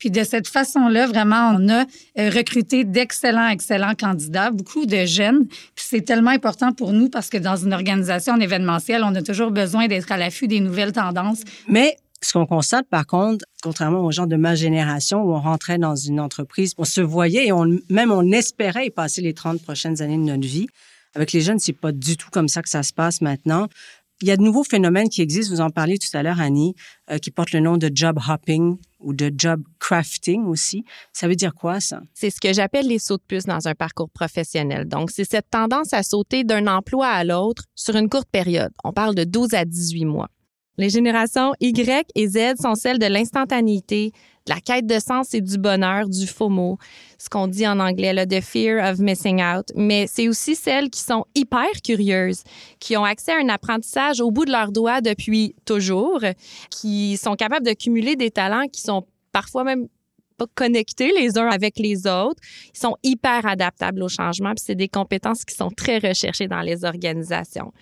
Puis 0.00 0.10
de 0.10 0.24
cette 0.24 0.48
façon-là, 0.48 1.06
vraiment, 1.06 1.54
on 1.54 1.68
a 1.68 1.82
euh, 1.82 2.30
recruté 2.30 2.84
d'excellents, 2.84 3.48
excellents 3.48 3.94
candidats, 3.94 4.50
beaucoup 4.50 4.86
de 4.86 5.04
jeunes. 5.04 5.46
Puis 5.46 5.84
c'est 5.88 6.00
tellement 6.00 6.30
important 6.30 6.72
pour 6.72 6.94
nous 6.94 7.10
parce 7.10 7.28
que 7.28 7.36
dans 7.36 7.56
une 7.56 7.74
organisation 7.74 8.32
en 8.32 8.40
événementiel, 8.40 9.04
on 9.04 9.14
a 9.14 9.20
toujours 9.20 9.50
besoin 9.50 9.69
d'être 9.88 10.10
à 10.12 10.16
l'affût 10.16 10.48
des 10.48 10.60
nouvelles 10.60 10.92
tendances. 10.92 11.42
Mais 11.68 11.96
Ce 12.22 12.34
qu'on 12.34 12.44
constate, 12.46 12.86
par 12.88 13.06
contre, 13.06 13.46
contrairement 13.62 14.04
aux 14.04 14.10
gens 14.10 14.26
de 14.26 14.36
ma 14.36 14.54
génération 14.54 15.22
où 15.22 15.32
on 15.32 15.40
rentrait 15.40 15.78
dans 15.78 15.96
une 15.96 16.20
entreprise, 16.20 16.74
on 16.76 16.84
se 16.84 17.00
voyait 17.00 17.46
et 17.46 17.52
on, 17.52 17.78
même 17.88 18.10
on 18.10 18.30
espérait 18.30 18.86
y 18.86 18.90
passer 18.90 19.22
les 19.22 19.32
30 19.32 19.62
prochaines 19.62 20.02
années 20.02 20.18
de 20.18 20.22
notre 20.22 20.46
vie. 20.46 20.66
Avec 21.14 21.32
les 21.32 21.40
jeunes, 21.40 21.58
c'est 21.58 21.72
pas 21.72 21.92
du 21.92 22.16
tout 22.16 22.28
comme 22.30 22.48
ça 22.48 22.62
que 22.62 22.68
ça 22.68 22.82
se 22.82 22.92
passe 22.92 23.20
maintenant. 23.20 23.68
Il 24.22 24.28
y 24.28 24.30
a 24.30 24.36
de 24.36 24.42
nouveaux 24.42 24.64
phénomènes 24.64 25.08
qui 25.08 25.22
existent, 25.22 25.54
vous 25.54 25.62
en 25.62 25.70
parliez 25.70 25.96
tout 25.96 26.14
à 26.14 26.22
l'heure, 26.22 26.40
Annie, 26.40 26.74
euh, 27.10 27.16
qui 27.16 27.30
portent 27.30 27.52
le 27.52 27.60
nom 27.60 27.78
de 27.78 27.90
job 27.92 28.18
hopping 28.28 28.76
ou 28.98 29.14
de 29.14 29.32
job 29.34 29.62
crafting 29.78 30.44
aussi. 30.44 30.84
Ça 31.14 31.26
veut 31.26 31.36
dire 31.36 31.54
quoi, 31.54 31.80
ça? 31.80 32.02
C'est 32.12 32.28
ce 32.28 32.38
que 32.38 32.52
j'appelle 32.52 32.86
les 32.86 32.98
sauts 32.98 33.16
de 33.16 33.22
puce 33.26 33.44
dans 33.44 33.66
un 33.66 33.74
parcours 33.74 34.10
professionnel. 34.10 34.86
Donc, 34.86 35.10
c'est 35.10 35.24
cette 35.24 35.48
tendance 35.48 35.94
à 35.94 36.02
sauter 36.02 36.44
d'un 36.44 36.66
emploi 36.66 37.06
à 37.06 37.24
l'autre 37.24 37.64
sur 37.74 37.96
une 37.96 38.10
courte 38.10 38.28
période. 38.30 38.72
On 38.84 38.92
parle 38.92 39.14
de 39.14 39.24
12 39.24 39.54
à 39.54 39.64
18 39.64 40.04
mois. 40.04 40.28
Les 40.76 40.90
générations 40.90 41.52
Y 41.60 42.06
et 42.14 42.28
Z 42.28 42.60
sont 42.60 42.74
celles 42.74 42.98
de 42.98 43.06
l'instantanéité, 43.06 44.12
la 44.50 44.60
quête 44.60 44.86
de 44.86 44.98
sens 44.98 45.32
et 45.32 45.40
du 45.40 45.58
bonheur, 45.58 46.08
du 46.08 46.26
FOMO, 46.26 46.76
ce 47.18 47.28
qu'on 47.28 47.46
dit 47.46 47.68
en 47.68 47.78
anglais, 47.78 48.12
le 48.12 48.26
the 48.26 48.42
fear 48.44 48.84
of 48.84 48.98
missing 48.98 49.40
out. 49.40 49.70
Mais 49.76 50.06
c'est 50.08 50.28
aussi 50.28 50.56
celles 50.56 50.90
qui 50.90 51.00
sont 51.00 51.24
hyper 51.36 51.70
curieuses, 51.84 52.42
qui 52.80 52.96
ont 52.96 53.04
accès 53.04 53.30
à 53.30 53.36
un 53.36 53.48
apprentissage 53.48 54.20
au 54.20 54.32
bout 54.32 54.44
de 54.44 54.50
leurs 54.50 54.72
doigts 54.72 55.00
depuis 55.00 55.54
toujours, 55.64 56.20
qui 56.68 57.16
sont 57.16 57.36
capables 57.36 57.64
de 57.64 57.74
cumuler 57.74 58.16
des 58.16 58.32
talents 58.32 58.66
qui 58.66 58.80
sont 58.80 59.06
parfois 59.30 59.62
même 59.62 59.86
pas 60.36 60.46
connectés 60.56 61.12
les 61.16 61.38
uns 61.38 61.48
avec 61.48 61.78
les 61.78 62.08
autres. 62.08 62.42
Ils 62.74 62.78
sont 62.78 62.96
hyper 63.04 63.46
adaptables 63.46 64.02
au 64.02 64.08
changement, 64.08 64.50
puis 64.50 64.64
c'est 64.66 64.74
des 64.74 64.88
compétences 64.88 65.44
qui 65.44 65.54
sont 65.54 65.70
très 65.70 65.98
recherchées 65.98 66.48
dans 66.48 66.62
les 66.62 66.84
organisations. 66.84 67.72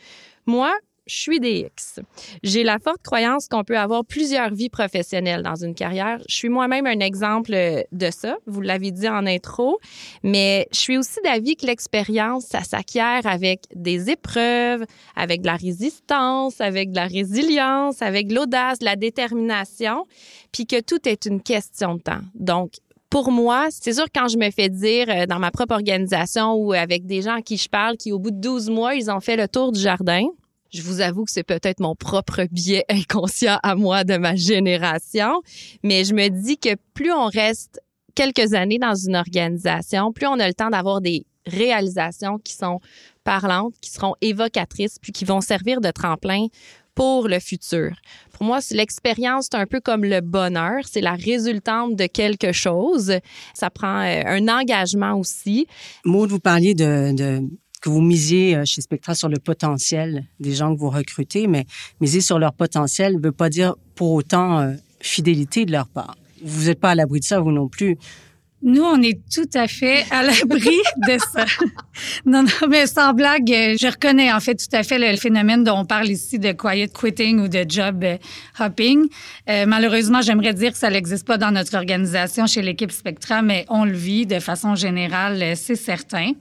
Moi, 0.45 0.71
je 1.09 1.17
suis 1.17 1.41
des 1.41 1.67
X. 1.67 2.01
J'ai 2.43 2.63
la 2.63 2.79
forte 2.79 3.03
croyance 3.03 3.49
qu'on 3.49 3.65
peut 3.65 3.79
avoir 3.79 4.05
plusieurs 4.05 4.51
vies 4.51 4.69
professionnelles 4.69 5.43
dans 5.43 5.57
une 5.57 5.75
carrière. 5.75 6.19
Je 6.29 6.35
suis 6.35 6.49
moi-même 6.49 6.87
un 6.87 7.01
exemple 7.01 7.53
de 7.91 8.11
ça, 8.11 8.37
vous 8.47 8.61
l'avez 8.61 8.91
dit 8.91 9.09
en 9.09 9.27
intro, 9.27 9.79
mais 10.23 10.69
je 10.73 10.79
suis 10.79 10.99
aussi 10.99 11.19
d'avis 11.25 11.57
que 11.57 11.67
l'expérience, 11.67 12.45
ça 12.45 12.63
s'acquiert 12.63 13.27
avec 13.27 13.63
des 13.75 14.11
épreuves, 14.11 14.85
avec 15.17 15.43
de 15.43 15.47
la 15.47 15.57
résistance, 15.57 16.61
avec 16.61 16.91
de 16.91 16.97
la 16.97 17.07
résilience, 17.07 18.03
avec 18.03 18.31
l'audace, 18.31 18.79
la 18.83 18.97
détermination, 18.97 20.07
puis 20.53 20.67
que 20.67 20.81
tout 20.81 21.09
est 21.09 21.27
une 21.27 21.43
question 21.43 21.95
de 21.95 22.03
temps. 22.03 22.21
Donc, 22.35 22.73
pour 23.11 23.33
moi, 23.33 23.69
c'est 23.71 23.95
sûr 23.95 24.05
quand 24.15 24.29
je 24.29 24.37
me 24.37 24.51
fais 24.51 24.69
dire 24.69 25.07
euh, 25.09 25.27
dans 25.27 25.39
ma 25.39 25.51
propre 25.51 25.75
organisation 25.75 26.55
ou 26.55 26.73
avec 26.73 27.07
des 27.07 27.23
gens 27.23 27.37
à 27.37 27.43
qui 27.43 27.57
je 27.57 27.69
parle 27.69 27.97
qui, 27.97 28.13
au 28.13 28.19
bout 28.19 28.31
de 28.31 28.41
12 28.41 28.69
mois, 28.71 28.95
ils 28.95 29.11
ont 29.11 29.21
fait 29.21 29.37
le 29.37 29.49
tour 29.49 29.73
du 29.73 29.81
jardin, 29.81 30.27
je 30.71 30.83
vous 30.83 31.01
avoue 31.01 31.25
que 31.25 31.31
c'est 31.31 31.45
peut-être 31.45 31.81
mon 31.81 31.95
propre 31.95 32.45
biais 32.51 32.85
inconscient 32.89 33.59
à 33.63 33.75
moi 33.75 34.05
de 34.05 34.17
ma 34.17 34.37
génération, 34.37 35.43
mais 35.83 36.05
je 36.05 36.15
me 36.15 36.29
dis 36.29 36.59
que 36.59 36.77
plus 36.95 37.13
on 37.13 37.27
reste 37.27 37.81
quelques 38.15 38.55
années 38.55 38.79
dans 38.79 38.95
une 38.95 39.17
organisation, 39.17 40.13
plus 40.13 40.27
on 40.27 40.39
a 40.39 40.47
le 40.49 40.55
temps 40.55 40.71
d'avoir 40.71 41.01
des 41.01 41.25
réalisations 41.47 42.39
qui 42.39 42.55
sont 42.55 42.81
parlantes, 43.25 43.75
qui 43.81 43.91
seront 43.91 44.15
évocatrices, 44.21 44.99
puis 45.01 45.13
qui 45.13 45.25
vont 45.25 45.41
servir 45.41 45.81
de 45.81 45.91
tremplin 45.91 46.47
pour 46.95 47.29
le 47.29 47.39
futur. 47.39 47.93
Pour 48.33 48.45
moi, 48.45 48.59
l'expérience, 48.73 49.47
c'est 49.51 49.57
un 49.57 49.67
peu 49.67 49.81
comme 49.81 50.05
le 50.05 50.21
bonheur. 50.21 50.81
C'est 50.85 51.01
la 51.01 51.15
résultante 51.15 51.95
de 51.95 52.07
quelque 52.07 52.51
chose. 52.51 53.15
Ça 53.55 53.71
prend 53.71 54.01
euh, 54.01 54.23
un 54.27 54.49
engagement 54.49 55.15
aussi. 55.15 55.69
Maud, 56.05 56.29
vous 56.29 56.41
parliez 56.41 56.75
de, 56.75 57.15
de 57.15 57.49
que 57.81 57.89
vous 57.89 58.01
misiez 58.01 58.57
euh, 58.57 58.65
chez 58.65 58.81
Spectra 58.81 59.15
sur 59.15 59.29
le 59.29 59.39
potentiel 59.39 60.25
des 60.41 60.55
gens 60.55 60.75
que 60.75 60.81
vous 60.81 60.91
recrutez, 60.91 61.47
mais 61.47 61.67
miser 62.01 62.21
sur 62.21 62.39
leur 62.39 62.53
potentiel 62.53 63.17
ne 63.17 63.23
veut 63.23 63.33
pas 63.33 63.49
dire 63.49 63.75
pour 63.95 64.13
autant 64.13 64.61
euh, 64.61 64.75
fidélité 65.01 65.65
de 65.65 65.73
leur 65.73 65.89
part. 65.89 66.17
Vous 66.43 66.67
n'êtes 66.67 66.81
pas 66.81 66.91
à 66.91 66.95
l'abri 66.95 67.21
de 67.21 67.25
ça, 67.25 67.41
vous 67.41 67.53
non 67.53 67.69
plus. 67.69 67.97
Nous, 68.61 68.83
on 68.83 69.01
est 69.03 69.21
tout 69.33 69.49
à 69.55 69.69
fait 69.69 70.05
à 70.11 70.25
l'abri 70.25 70.77
de 71.09 71.19
ça. 71.33 71.45
Non, 72.27 72.43
non, 72.43 72.69
mais 72.69 72.89
sans 72.89 73.13
blague, 73.13 73.53
euh, 73.53 73.77
je 73.81 73.87
reconnais 73.87 74.33
en 74.33 74.41
fait 74.41 74.57
tout 74.57 74.77
à 74.77 74.83
fait 74.83 74.99
le, 74.99 75.17
phénomène 75.17 75.63
dont 75.63 75.79
on 75.79 75.85
parle 75.85 76.09
ici 76.09 76.41
de 76.41 76.51
quiet 76.53 76.89
quitting 76.89 77.39
ou 77.39 77.49
de 77.49 77.65
job 77.69 78.05
hopping. 78.59 79.07
malheureusement, 79.47 80.23
j'aimerais 80.23 80.55
dire 80.55 80.73
que 80.73 80.79
ça 80.79 80.91
n'existe 80.91 81.27
pas 81.27 81.39
dans 81.39 81.53
notre 81.53 81.77
organisation 81.77 82.47
chez 82.47 82.63
l'équipe 82.63 82.91
Spectra, 82.91 83.43
mais 83.43 83.65
on 83.69 83.85
le 83.85 83.93
vit 83.93 84.27
de 84.27 84.41
façon 84.41 84.75
générale, 84.75 85.57
c'est 85.57 85.77
certain. 85.77 86.33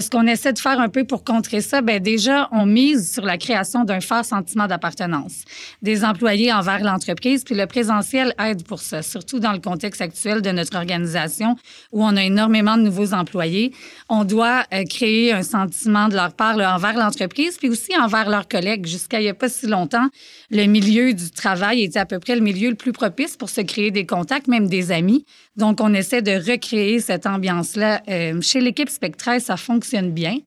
Ce 0.00 0.08
qu'on 0.08 0.26
essaie 0.26 0.54
de 0.54 0.58
faire 0.58 0.80
un 0.80 0.88
peu 0.88 1.04
pour 1.04 1.24
contrer 1.24 1.60
ça, 1.60 1.82
ben 1.82 2.02
déjà, 2.02 2.48
on 2.52 2.64
mise 2.64 3.12
sur 3.12 3.22
la 3.22 3.36
création 3.36 3.84
d'un 3.84 4.00
fort 4.00 4.24
sentiment 4.24 4.66
d'appartenance 4.66 5.44
des 5.82 6.06
employés 6.06 6.50
envers 6.54 6.82
l'entreprise, 6.82 7.44
puis 7.44 7.54
le 7.54 7.66
présentiel 7.66 8.34
aide 8.42 8.64
pour 8.64 8.80
ça, 8.80 9.02
surtout 9.02 9.40
dans 9.40 9.52
le 9.52 9.58
contexte 9.58 10.00
actuel 10.00 10.40
de 10.40 10.50
notre 10.52 10.78
organisation 10.78 11.54
où 11.92 12.02
on 12.02 12.16
a 12.16 12.24
énormément 12.24 12.78
de 12.78 12.82
nouveaux 12.82 13.12
employés. 13.12 13.74
On 14.08 14.24
doit 14.24 14.64
euh, 14.72 14.84
créer 14.88 15.34
un 15.34 15.42
sentiment 15.42 16.08
de 16.08 16.14
leur 16.14 16.32
part 16.32 16.56
envers 16.56 16.96
l'entreprise, 16.96 17.58
puis 17.58 17.68
aussi 17.68 17.94
envers 18.00 18.30
leurs 18.30 18.48
collègues. 18.48 18.86
Jusqu'à 18.86 19.20
il 19.20 19.24
n'y 19.24 19.28
a 19.28 19.34
pas 19.34 19.50
si 19.50 19.66
longtemps, 19.66 20.08
le 20.50 20.64
milieu 20.64 21.12
du 21.12 21.30
travail 21.30 21.82
était 21.82 21.98
à 21.98 22.06
peu 22.06 22.18
près 22.18 22.36
le 22.36 22.40
milieu 22.40 22.70
le 22.70 22.74
plus 22.74 22.92
propice 22.92 23.36
pour 23.36 23.50
se 23.50 23.60
créer 23.60 23.90
des 23.90 24.06
contacts, 24.06 24.48
même 24.48 24.66
des 24.66 24.92
amis. 24.92 25.26
Donc, 25.56 25.82
on 25.82 25.92
essaie 25.92 26.22
de 26.22 26.32
recréer 26.32 27.00
cette 27.00 27.26
ambiance-là. 27.26 28.00
Euh, 28.08 28.40
chez 28.40 28.62
l'équipe 28.62 28.88
Spectra, 28.88 29.40
ça 29.40 29.58
fonctionne 29.58 29.89
bien. 30.12 30.38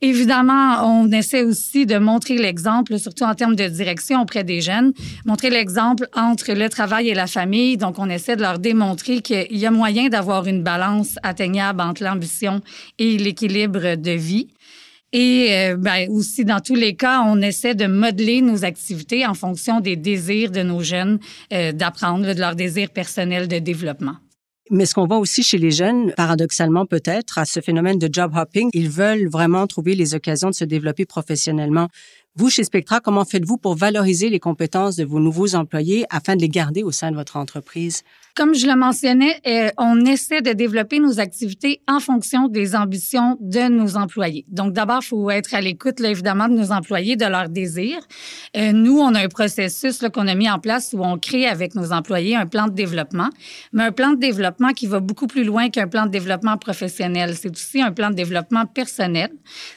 Évidemment, 0.00 0.84
on 0.84 1.10
essaie 1.10 1.42
aussi 1.42 1.84
de 1.84 1.98
montrer 1.98 2.38
l'exemple, 2.38 3.00
surtout 3.00 3.24
en 3.24 3.34
termes 3.34 3.56
de 3.56 3.66
direction 3.66 4.22
auprès 4.22 4.44
des 4.44 4.60
jeunes, 4.60 4.92
montrer 5.26 5.50
l'exemple 5.50 6.06
entre 6.14 6.52
le 6.52 6.68
travail 6.68 7.08
et 7.08 7.14
la 7.14 7.26
famille. 7.26 7.76
Donc, 7.76 7.98
on 7.98 8.08
essaie 8.08 8.36
de 8.36 8.42
leur 8.42 8.60
démontrer 8.60 9.22
qu'il 9.22 9.56
y 9.56 9.66
a 9.66 9.72
moyen 9.72 10.08
d'avoir 10.08 10.46
une 10.46 10.62
balance 10.62 11.16
atteignable 11.24 11.80
entre 11.80 12.04
l'ambition 12.04 12.60
et 13.00 13.18
l'équilibre 13.18 13.96
de 13.96 14.12
vie. 14.12 14.46
Et 15.12 15.48
euh, 15.50 15.76
ben, 15.76 16.08
aussi, 16.10 16.44
dans 16.44 16.60
tous 16.60 16.76
les 16.76 16.94
cas, 16.94 17.22
on 17.26 17.40
essaie 17.40 17.74
de 17.74 17.86
modeler 17.86 18.40
nos 18.40 18.64
activités 18.64 19.26
en 19.26 19.34
fonction 19.34 19.80
des 19.80 19.96
désirs 19.96 20.52
de 20.52 20.62
nos 20.62 20.82
jeunes 20.82 21.18
euh, 21.52 21.72
d'apprendre, 21.72 22.34
de 22.34 22.38
leurs 22.38 22.54
désirs 22.54 22.90
personnels 22.90 23.48
de 23.48 23.58
développement. 23.58 24.16
Mais 24.70 24.84
ce 24.84 24.94
qu'on 24.94 25.06
voit 25.06 25.18
aussi 25.18 25.42
chez 25.42 25.58
les 25.58 25.70
jeunes, 25.70 26.12
paradoxalement 26.16 26.84
peut-être, 26.84 27.38
à 27.38 27.44
ce 27.44 27.60
phénomène 27.60 27.98
de 27.98 28.08
job 28.12 28.32
hopping, 28.36 28.68
ils 28.74 28.90
veulent 28.90 29.28
vraiment 29.28 29.66
trouver 29.66 29.94
les 29.94 30.14
occasions 30.14 30.50
de 30.50 30.54
se 30.54 30.64
développer 30.64 31.06
professionnellement. 31.06 31.88
Vous, 32.36 32.50
chez 32.50 32.62
Spectra, 32.62 33.00
comment 33.00 33.24
faites-vous 33.24 33.56
pour 33.56 33.74
valoriser 33.74 34.28
les 34.28 34.38
compétences 34.38 34.94
de 34.94 35.04
vos 35.04 35.18
nouveaux 35.18 35.56
employés 35.56 36.04
afin 36.08 36.36
de 36.36 36.40
les 36.40 36.48
garder 36.48 36.84
au 36.84 36.92
sein 36.92 37.10
de 37.10 37.16
votre 37.16 37.36
entreprise? 37.36 38.04
Comme 38.36 38.54
je 38.54 38.68
le 38.68 38.76
mentionnais, 38.76 39.40
euh, 39.48 39.70
on 39.78 40.04
essaie 40.04 40.42
de 40.42 40.52
développer 40.52 41.00
nos 41.00 41.18
activités 41.18 41.80
en 41.88 41.98
fonction 41.98 42.46
des 42.46 42.76
ambitions 42.76 43.36
de 43.40 43.68
nos 43.68 43.96
employés. 43.96 44.44
Donc, 44.46 44.72
d'abord, 44.72 45.00
il 45.02 45.06
faut 45.08 45.30
être 45.30 45.54
à 45.54 45.60
l'écoute, 45.60 46.00
évidemment, 46.00 46.46
de 46.46 46.54
nos 46.54 46.70
employés, 46.70 47.16
de 47.16 47.24
leurs 47.24 47.48
désirs. 47.48 47.98
Euh, 48.56 48.70
nous, 48.70 49.00
on 49.00 49.16
a 49.16 49.24
un 49.24 49.28
processus 49.28 50.04
qu'on 50.14 50.28
a 50.28 50.36
mis 50.36 50.48
en 50.48 50.60
place 50.60 50.94
où 50.96 51.02
on 51.02 51.18
crée 51.18 51.48
avec 51.48 51.74
nos 51.74 51.90
employés 51.90 52.36
un 52.36 52.46
plan 52.46 52.68
de 52.68 52.74
développement, 52.74 53.30
mais 53.72 53.82
un 53.82 53.92
plan 53.92 54.12
de 54.12 54.20
développement 54.20 54.68
qui 54.68 54.86
va 54.86 55.00
beaucoup 55.00 55.26
plus 55.26 55.42
loin 55.42 55.68
qu'un 55.70 55.88
plan 55.88 56.06
de 56.06 56.10
développement 56.10 56.56
professionnel. 56.58 57.34
C'est 57.34 57.50
aussi 57.50 57.82
un 57.82 57.90
plan 57.90 58.10
de 58.10 58.14
développement 58.14 58.66
personnel. 58.66 59.30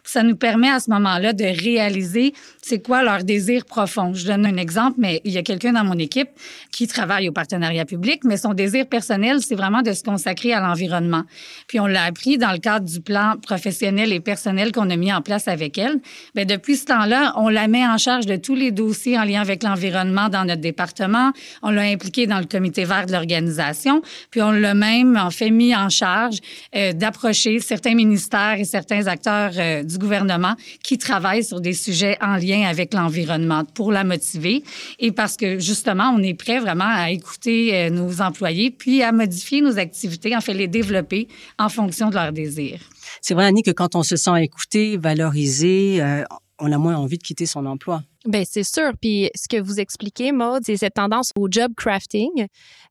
Ça 0.03 0.21
nous 0.21 0.35
permet 0.35 0.69
à 0.69 0.79
ce 0.79 0.91
moment-là 0.91 1.33
de 1.33 1.45
réaliser 1.45 2.33
c'est 2.62 2.82
quoi 2.82 3.04
leurs 3.04 3.23
désirs 3.23 3.65
profonds. 3.65 4.13
Je 4.13 4.25
donne 4.25 4.45
un 4.45 4.58
exemple, 4.58 4.95
mais 4.99 5.21
il 5.25 5.32
y 5.32 5.38
a 5.38 5.43
quelqu'un 5.43 5.73
dans 5.73 5.84
mon 5.84 5.97
équipe 5.97 6.30
qui 6.71 6.88
travaille 6.88 7.27
au 7.27 7.32
partenariat 7.32 7.86
public, 7.86 8.23
mais 8.23 8.38
son 8.38 8.54
désir 8.54 8.86
personnel, 8.86 9.39
c'est 9.41 9.56
vraiment 9.56 9.82
de 9.82 9.93
se 9.93 10.04
consacrer 10.04 10.54
à 10.54 10.62
l'environnement. 10.62 11.23
Puis 11.67 11.80
on 11.80 11.88
l'a 11.88 12.04
appris 12.04 12.38
dans 12.38 12.51
le 12.51 12.60
cadre 12.60 12.86
du 12.86 13.01
plan 13.01 13.36
professionnel 13.41 14.13
et 14.13 14.19
personnel 14.19 14.71
qu'on 14.71 14.89
a 14.89 14.95
mis 14.95 15.12
en 15.12 15.21
place 15.21 15.47
avec 15.47 15.77
elle. 15.77 15.99
Bien, 16.36 16.45
depuis 16.45 16.77
ce 16.77 16.86
temps-là, 16.86 17.34
on 17.38 17.49
la 17.49 17.67
met 17.67 17.86
en 17.86 17.97
charge 17.97 18.25
de 18.25 18.36
tous 18.36 18.56
les 18.56 18.71
dossiers 18.71 19.17
en 19.17 19.23
lien 19.23 19.41
avec 19.41 19.63
l'environnement 19.63 20.30
dans 20.30 20.45
notre 20.45 20.62
département. 20.62 21.32
On 21.63 21.71
l'a 21.71 21.84
impliquée 21.84 22.27
dans 22.27 22.39
le 22.39 22.45
comité 22.45 22.86
vert 22.86 23.06
de 23.06 23.12
l'organisation. 23.12 24.01
Puis 24.30 24.41
on 24.41 24.51
l'a 24.51 24.73
même 24.73 25.17
en 25.17 25.32
fait 25.32 25.49
mis 25.49 25.75
en 25.75 25.89
charge 25.89 26.38
euh, 26.75 26.93
d'approcher 26.93 27.60
certains 27.60 27.95
ministères 27.95 28.56
et 28.58 28.65
certains 28.65 29.08
acteurs 29.08 29.51
euh, 29.58 29.84
du 29.84 29.97
gouvernement 29.97 30.56
qui 30.84 30.97
travaillent 30.97 31.43
sur 31.43 31.62
des 31.62 31.73
sujets 31.73 32.17
en 32.21 32.30
lien 32.37 32.67
avec 32.67 32.93
l'environnement 32.93 33.63
pour 33.65 33.91
la 33.91 34.03
motiver 34.03 34.63
et 34.99 35.11
parce 35.11 35.37
que 35.37 35.59
justement, 35.59 36.13
on 36.15 36.21
est 36.21 36.33
prêt 36.33 36.59
vraiment 36.59 36.85
à 36.87 37.11
écouter 37.11 37.75
euh, 37.75 37.89
nos 37.89 38.21
employés 38.21 38.71
puis 38.71 39.03
à 39.03 39.11
modifier 39.11 39.61
nos 39.61 39.77
activités, 39.77 40.35
en 40.35 40.41
fait, 40.41 40.53
les 40.53 40.67
développer 40.67 41.27
en 41.59 41.69
fonction 41.69 42.09
de 42.09 42.15
leurs 42.15 42.31
désirs. 42.31 42.81
C'est 43.21 43.33
vrai, 43.33 43.45
Annie, 43.45 43.63
que 43.63 43.71
quand 43.71 43.95
on 43.95 44.03
se 44.03 44.15
sent 44.15 44.41
écouté, 44.41 44.97
valorisé, 44.97 46.01
euh, 46.01 46.23
on 46.61 46.71
a 46.71 46.77
moins 46.77 46.95
envie 46.95 47.17
de 47.17 47.23
quitter 47.23 47.45
son 47.45 47.65
emploi. 47.65 48.03
Ben 48.25 48.45
c'est 48.47 48.63
sûr. 48.63 48.91
Puis 49.01 49.31
ce 49.35 49.47
que 49.47 49.59
vous 49.59 49.79
expliquez, 49.79 50.31
Maud, 50.31 50.61
c'est 50.63 50.77
cette 50.77 50.93
tendance 50.93 51.31
au 51.35 51.47
job 51.49 51.71
crafting. 51.75 52.45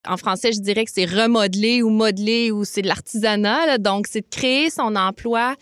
En 0.08 0.16
français, 0.16 0.50
je 0.52 0.60
dirais 0.60 0.84
que 0.84 0.90
c'est 0.92 1.04
remodeler 1.04 1.82
ou 1.82 1.90
modeler 1.90 2.50
ou 2.50 2.64
c'est 2.64 2.82
de 2.82 2.88
l'artisanat. 2.88 3.78
Donc, 3.78 4.06
c'est 4.08 4.22
de 4.22 4.28
créer 4.28 4.70
son 4.70 4.96
emploi 4.96 5.54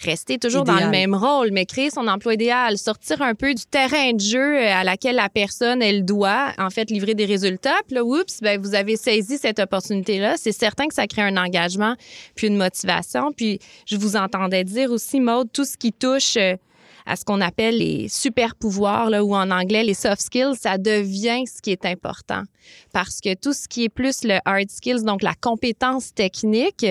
rester 0.00 0.38
toujours 0.38 0.64
dans 0.64 0.78
le 0.78 0.90
même 0.90 1.14
rôle, 1.14 1.50
mais 1.52 1.66
créer 1.66 1.90
son 1.90 2.06
emploi 2.08 2.34
idéal, 2.34 2.78
sortir 2.78 3.22
un 3.22 3.34
peu 3.34 3.54
du 3.54 3.64
terrain 3.64 4.12
de 4.12 4.20
jeu 4.20 4.56
euh, 4.56 4.74
à 4.74 4.84
laquelle 4.84 5.16
la 5.16 5.28
personne, 5.28 5.82
elle 5.82 6.04
doit, 6.04 6.52
en 6.58 6.70
fait, 6.70 6.90
livrer 6.90 7.14
des 7.14 7.24
résultats. 7.26 7.76
Puis 7.86 7.96
là, 7.96 8.04
oups, 8.04 8.40
ben, 8.40 8.60
vous 8.60 8.74
avez 8.74 8.96
saisi 8.96 9.38
cette 9.38 9.58
opportunité-là. 9.58 10.36
C'est 10.36 10.52
certain 10.52 10.88
que 10.88 10.94
ça 10.94 11.06
crée 11.06 11.22
un 11.22 11.36
engagement 11.36 11.94
puis 12.34 12.48
une 12.48 12.56
motivation. 12.56 13.32
Puis 13.32 13.60
je 13.86 13.96
vous 13.96 14.16
entendais 14.16 14.64
dire 14.64 14.90
aussi, 14.90 15.20
Maude, 15.20 15.48
tout 15.52 15.64
ce 15.64 15.76
qui 15.76 15.92
touche... 15.92 16.36
Euh, 16.36 16.56
à 17.06 17.16
ce 17.16 17.24
qu'on 17.24 17.40
appelle 17.40 17.78
les 17.78 18.08
super 18.08 18.54
pouvoirs 18.54 19.10
là, 19.10 19.24
ou 19.24 19.34
en 19.34 19.50
anglais 19.50 19.84
les 19.84 19.94
soft 19.94 20.20
skills, 20.20 20.56
ça 20.58 20.78
devient 20.78 21.44
ce 21.46 21.60
qui 21.60 21.70
est 21.70 21.84
important 21.84 22.42
parce 22.92 23.20
que 23.20 23.34
tout 23.34 23.52
ce 23.52 23.68
qui 23.68 23.84
est 23.84 23.88
plus 23.88 24.24
le 24.24 24.38
hard 24.44 24.70
skills, 24.70 25.02
donc 25.02 25.22
la 25.22 25.34
compétence 25.34 26.14
technique, 26.14 26.86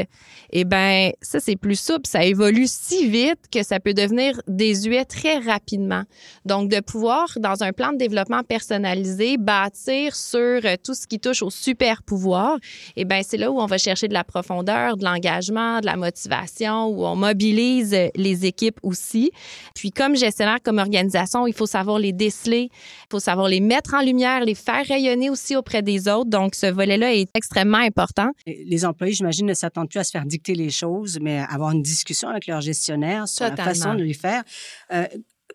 eh 0.52 0.66
ben 0.66 1.12
ça 1.22 1.40
c'est 1.40 1.56
plus 1.56 1.80
souple, 1.80 2.08
ça 2.08 2.24
évolue 2.24 2.68
si 2.68 3.08
vite 3.08 3.40
que 3.52 3.64
ça 3.64 3.80
peut 3.80 3.94
devenir 3.94 4.40
désuet 4.48 5.06
très 5.06 5.40
rapidement. 5.40 6.04
Donc 6.46 6.70
de 6.70 6.80
pouvoir 6.80 7.28
dans 7.38 7.64
un 7.64 7.72
plan 7.72 7.92
de 7.94 7.98
développement 7.98 8.44
personnalisé 8.44 9.38
bâtir 9.38 10.16
sur 10.16 10.40
euh, 10.40 10.76
tout 10.84 10.94
ce 10.94 11.08
qui 11.08 11.20
touche 11.20 11.42
au 11.42 11.50
super 11.50 12.04
pouvoir, 12.04 12.58
eh 12.96 13.06
ben 13.06 13.24
c'est 13.26 13.38
là 13.38 13.52
où 13.52 13.60
on 13.60 13.66
va 13.66 13.78
chercher 13.78 14.08
de 14.08 14.14
la 14.14 14.24
profondeur, 14.24 14.98
de 14.98 15.06
l'engagement, 15.06 15.80
de 15.80 15.86
la 15.86 15.96
motivation, 15.96 16.88
où 16.88 17.06
on 17.06 17.16
mobilise 17.16 17.96
les 18.16 18.46
équipes 18.46 18.80
aussi. 18.84 19.32
Puis 19.76 19.92
comme 20.04 20.18
gestionnaire, 20.18 20.58
comme 20.62 20.80
organisation, 20.80 21.48
il 21.48 21.54
faut 21.54 21.66
savoir 21.66 21.98
les 21.98 22.12
déceler, 22.12 22.70
il 22.72 23.08
faut 23.10 23.22
savoir 23.22 23.48
les 23.48 23.62
mettre 23.62 23.94
en 23.94 24.02
lumière, 24.02 24.42
les 24.44 24.54
faire 24.54 24.86
rayonner 24.86 25.30
aussi 25.30 25.56
auprès 25.56 25.82
des 25.82 26.10
autres. 26.10 26.30
Donc, 26.30 26.56
ce 26.56 26.66
volet-là 26.66 27.14
est 27.14 27.30
extrêmement 27.34 27.78
important. 27.78 28.32
Les 28.46 28.84
employés, 28.84 29.14
j'imagine, 29.14 29.46
ne 29.46 29.54
s'attendent 29.54 29.90
plus 29.90 30.00
à 30.00 30.04
se 30.04 30.12
faire 30.12 30.26
dicter 30.26 30.56
les 30.56 30.72
choses, 30.72 31.20
mais 31.22 31.40
à 31.40 31.46
avoir 31.46 31.72
une 31.72 31.82
discussion 31.82 32.28
avec 32.28 32.48
leur 32.48 32.60
gestionnaire 32.60 33.30
sur 33.30 33.46
la 33.46 33.56
façon 33.56 33.94
de 33.94 34.04
les 34.04 34.14
faire. 34.14 34.44
Euh, 34.92 35.06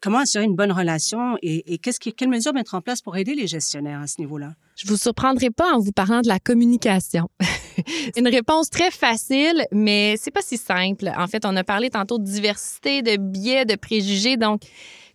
comment 0.00 0.20
assurer 0.20 0.44
une 0.44 0.56
bonne 0.56 0.72
relation 0.72 1.36
et, 1.42 1.74
et 1.74 1.76
qu'est-ce 1.76 2.00
qui, 2.00 2.14
quelles 2.14 2.30
mesures 2.30 2.54
mettre 2.54 2.74
en 2.74 2.80
place 2.80 3.02
pour 3.02 3.18
aider 3.18 3.34
les 3.34 3.46
gestionnaires 3.46 4.00
à 4.00 4.06
ce 4.06 4.18
niveau-là? 4.18 4.54
Je 4.76 4.88
vous 4.88 4.96
surprendrai 4.96 5.50
pas 5.50 5.74
en 5.74 5.78
vous 5.78 5.92
parlant 5.92 6.22
de 6.22 6.28
la 6.28 6.38
communication. 6.38 7.28
une 8.16 8.28
réponse 8.28 8.70
très 8.70 8.90
facile, 8.90 9.66
mais 9.72 10.16
c'est 10.18 10.30
pas 10.30 10.42
si 10.42 10.56
simple. 10.56 11.10
En 11.16 11.26
fait, 11.26 11.44
on 11.44 11.56
a 11.56 11.64
parlé 11.64 11.90
tantôt 11.90 12.18
de 12.18 12.24
diversité, 12.24 13.02
de 13.02 13.16
biais, 13.16 13.64
de 13.64 13.76
préjugés. 13.76 14.36
Donc, 14.36 14.62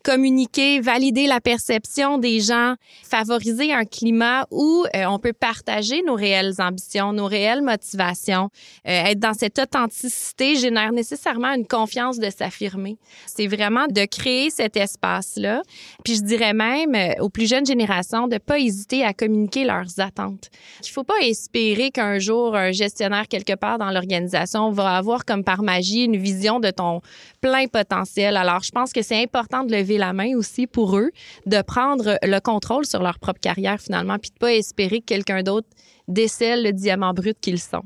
communiquer, 0.03 0.81
valider 0.81 1.27
la 1.27 1.39
perception 1.39 2.17
des 2.17 2.41
gens, 2.41 2.75
favoriser 3.03 3.71
un 3.73 3.85
climat 3.85 4.45
où 4.51 4.85
euh, 4.95 5.05
on 5.05 5.17
peut 5.17 5.33
partager 5.33 6.01
nos 6.05 6.15
réelles 6.15 6.55
ambitions, 6.59 7.13
nos 7.13 7.25
réelles 7.25 7.61
motivations. 7.61 8.49
Euh, 8.87 9.05
être 9.05 9.19
dans 9.19 9.33
cette 9.33 9.57
authenticité 9.59 10.55
génère 10.55 10.91
nécessairement 10.91 11.53
une 11.53 11.65
confiance 11.65 12.19
de 12.19 12.29
s'affirmer. 12.29 12.97
C'est 13.25 13.47
vraiment 13.47 13.87
de 13.87 14.05
créer 14.05 14.49
cet 14.49 14.75
espace-là. 14.75 15.61
Puis 16.03 16.15
je 16.15 16.23
dirais 16.23 16.53
même 16.53 16.95
euh, 16.95 17.13
aux 17.21 17.29
plus 17.29 17.49
jeunes 17.49 17.65
générations 17.65 18.27
de 18.27 18.37
pas 18.37 18.59
hésiter 18.59 19.05
à 19.05 19.13
communiquer 19.13 19.63
leurs 19.63 19.99
attentes. 19.99 20.49
Il 20.83 20.89
faut 20.89 21.05
pas 21.05 21.19
espérer 21.21 21.91
qu'un 21.91 22.19
jour 22.19 22.55
un 22.55 22.71
gestionnaire 22.71 23.27
quelque 23.29 23.53
part 23.53 23.77
dans 23.77 23.89
l'organisation 23.89 24.71
va 24.71 24.97
avoir 24.97 25.23
comme 25.23 25.45
par 25.45 25.63
magie 25.63 26.03
une 26.03 26.17
vision 26.17 26.59
de 26.59 26.71
ton 26.71 27.01
plein 27.39 27.67
potentiel. 27.67 28.35
Alors 28.35 28.63
je 28.63 28.71
pense 28.71 28.91
que 28.91 29.01
c'est 29.01 29.21
important 29.21 29.63
de 29.63 29.71
la 29.97 30.13
main 30.13 30.35
aussi 30.35 30.67
pour 30.67 30.97
eux 30.97 31.11
de 31.45 31.61
prendre 31.61 32.17
le 32.21 32.39
contrôle 32.39 32.85
sur 32.85 33.01
leur 33.01 33.19
propre 33.19 33.39
carrière 33.39 33.79
finalement, 33.79 34.17
puis 34.19 34.31
de 34.31 34.37
pas 34.37 34.53
espérer 34.53 34.99
que 34.99 35.05
quelqu'un 35.05 35.43
d'autre 35.43 35.67
décèle 36.07 36.63
le 36.63 36.73
diamant 36.73 37.13
brut 37.13 37.37
qu'ils 37.39 37.59
sont. 37.59 37.83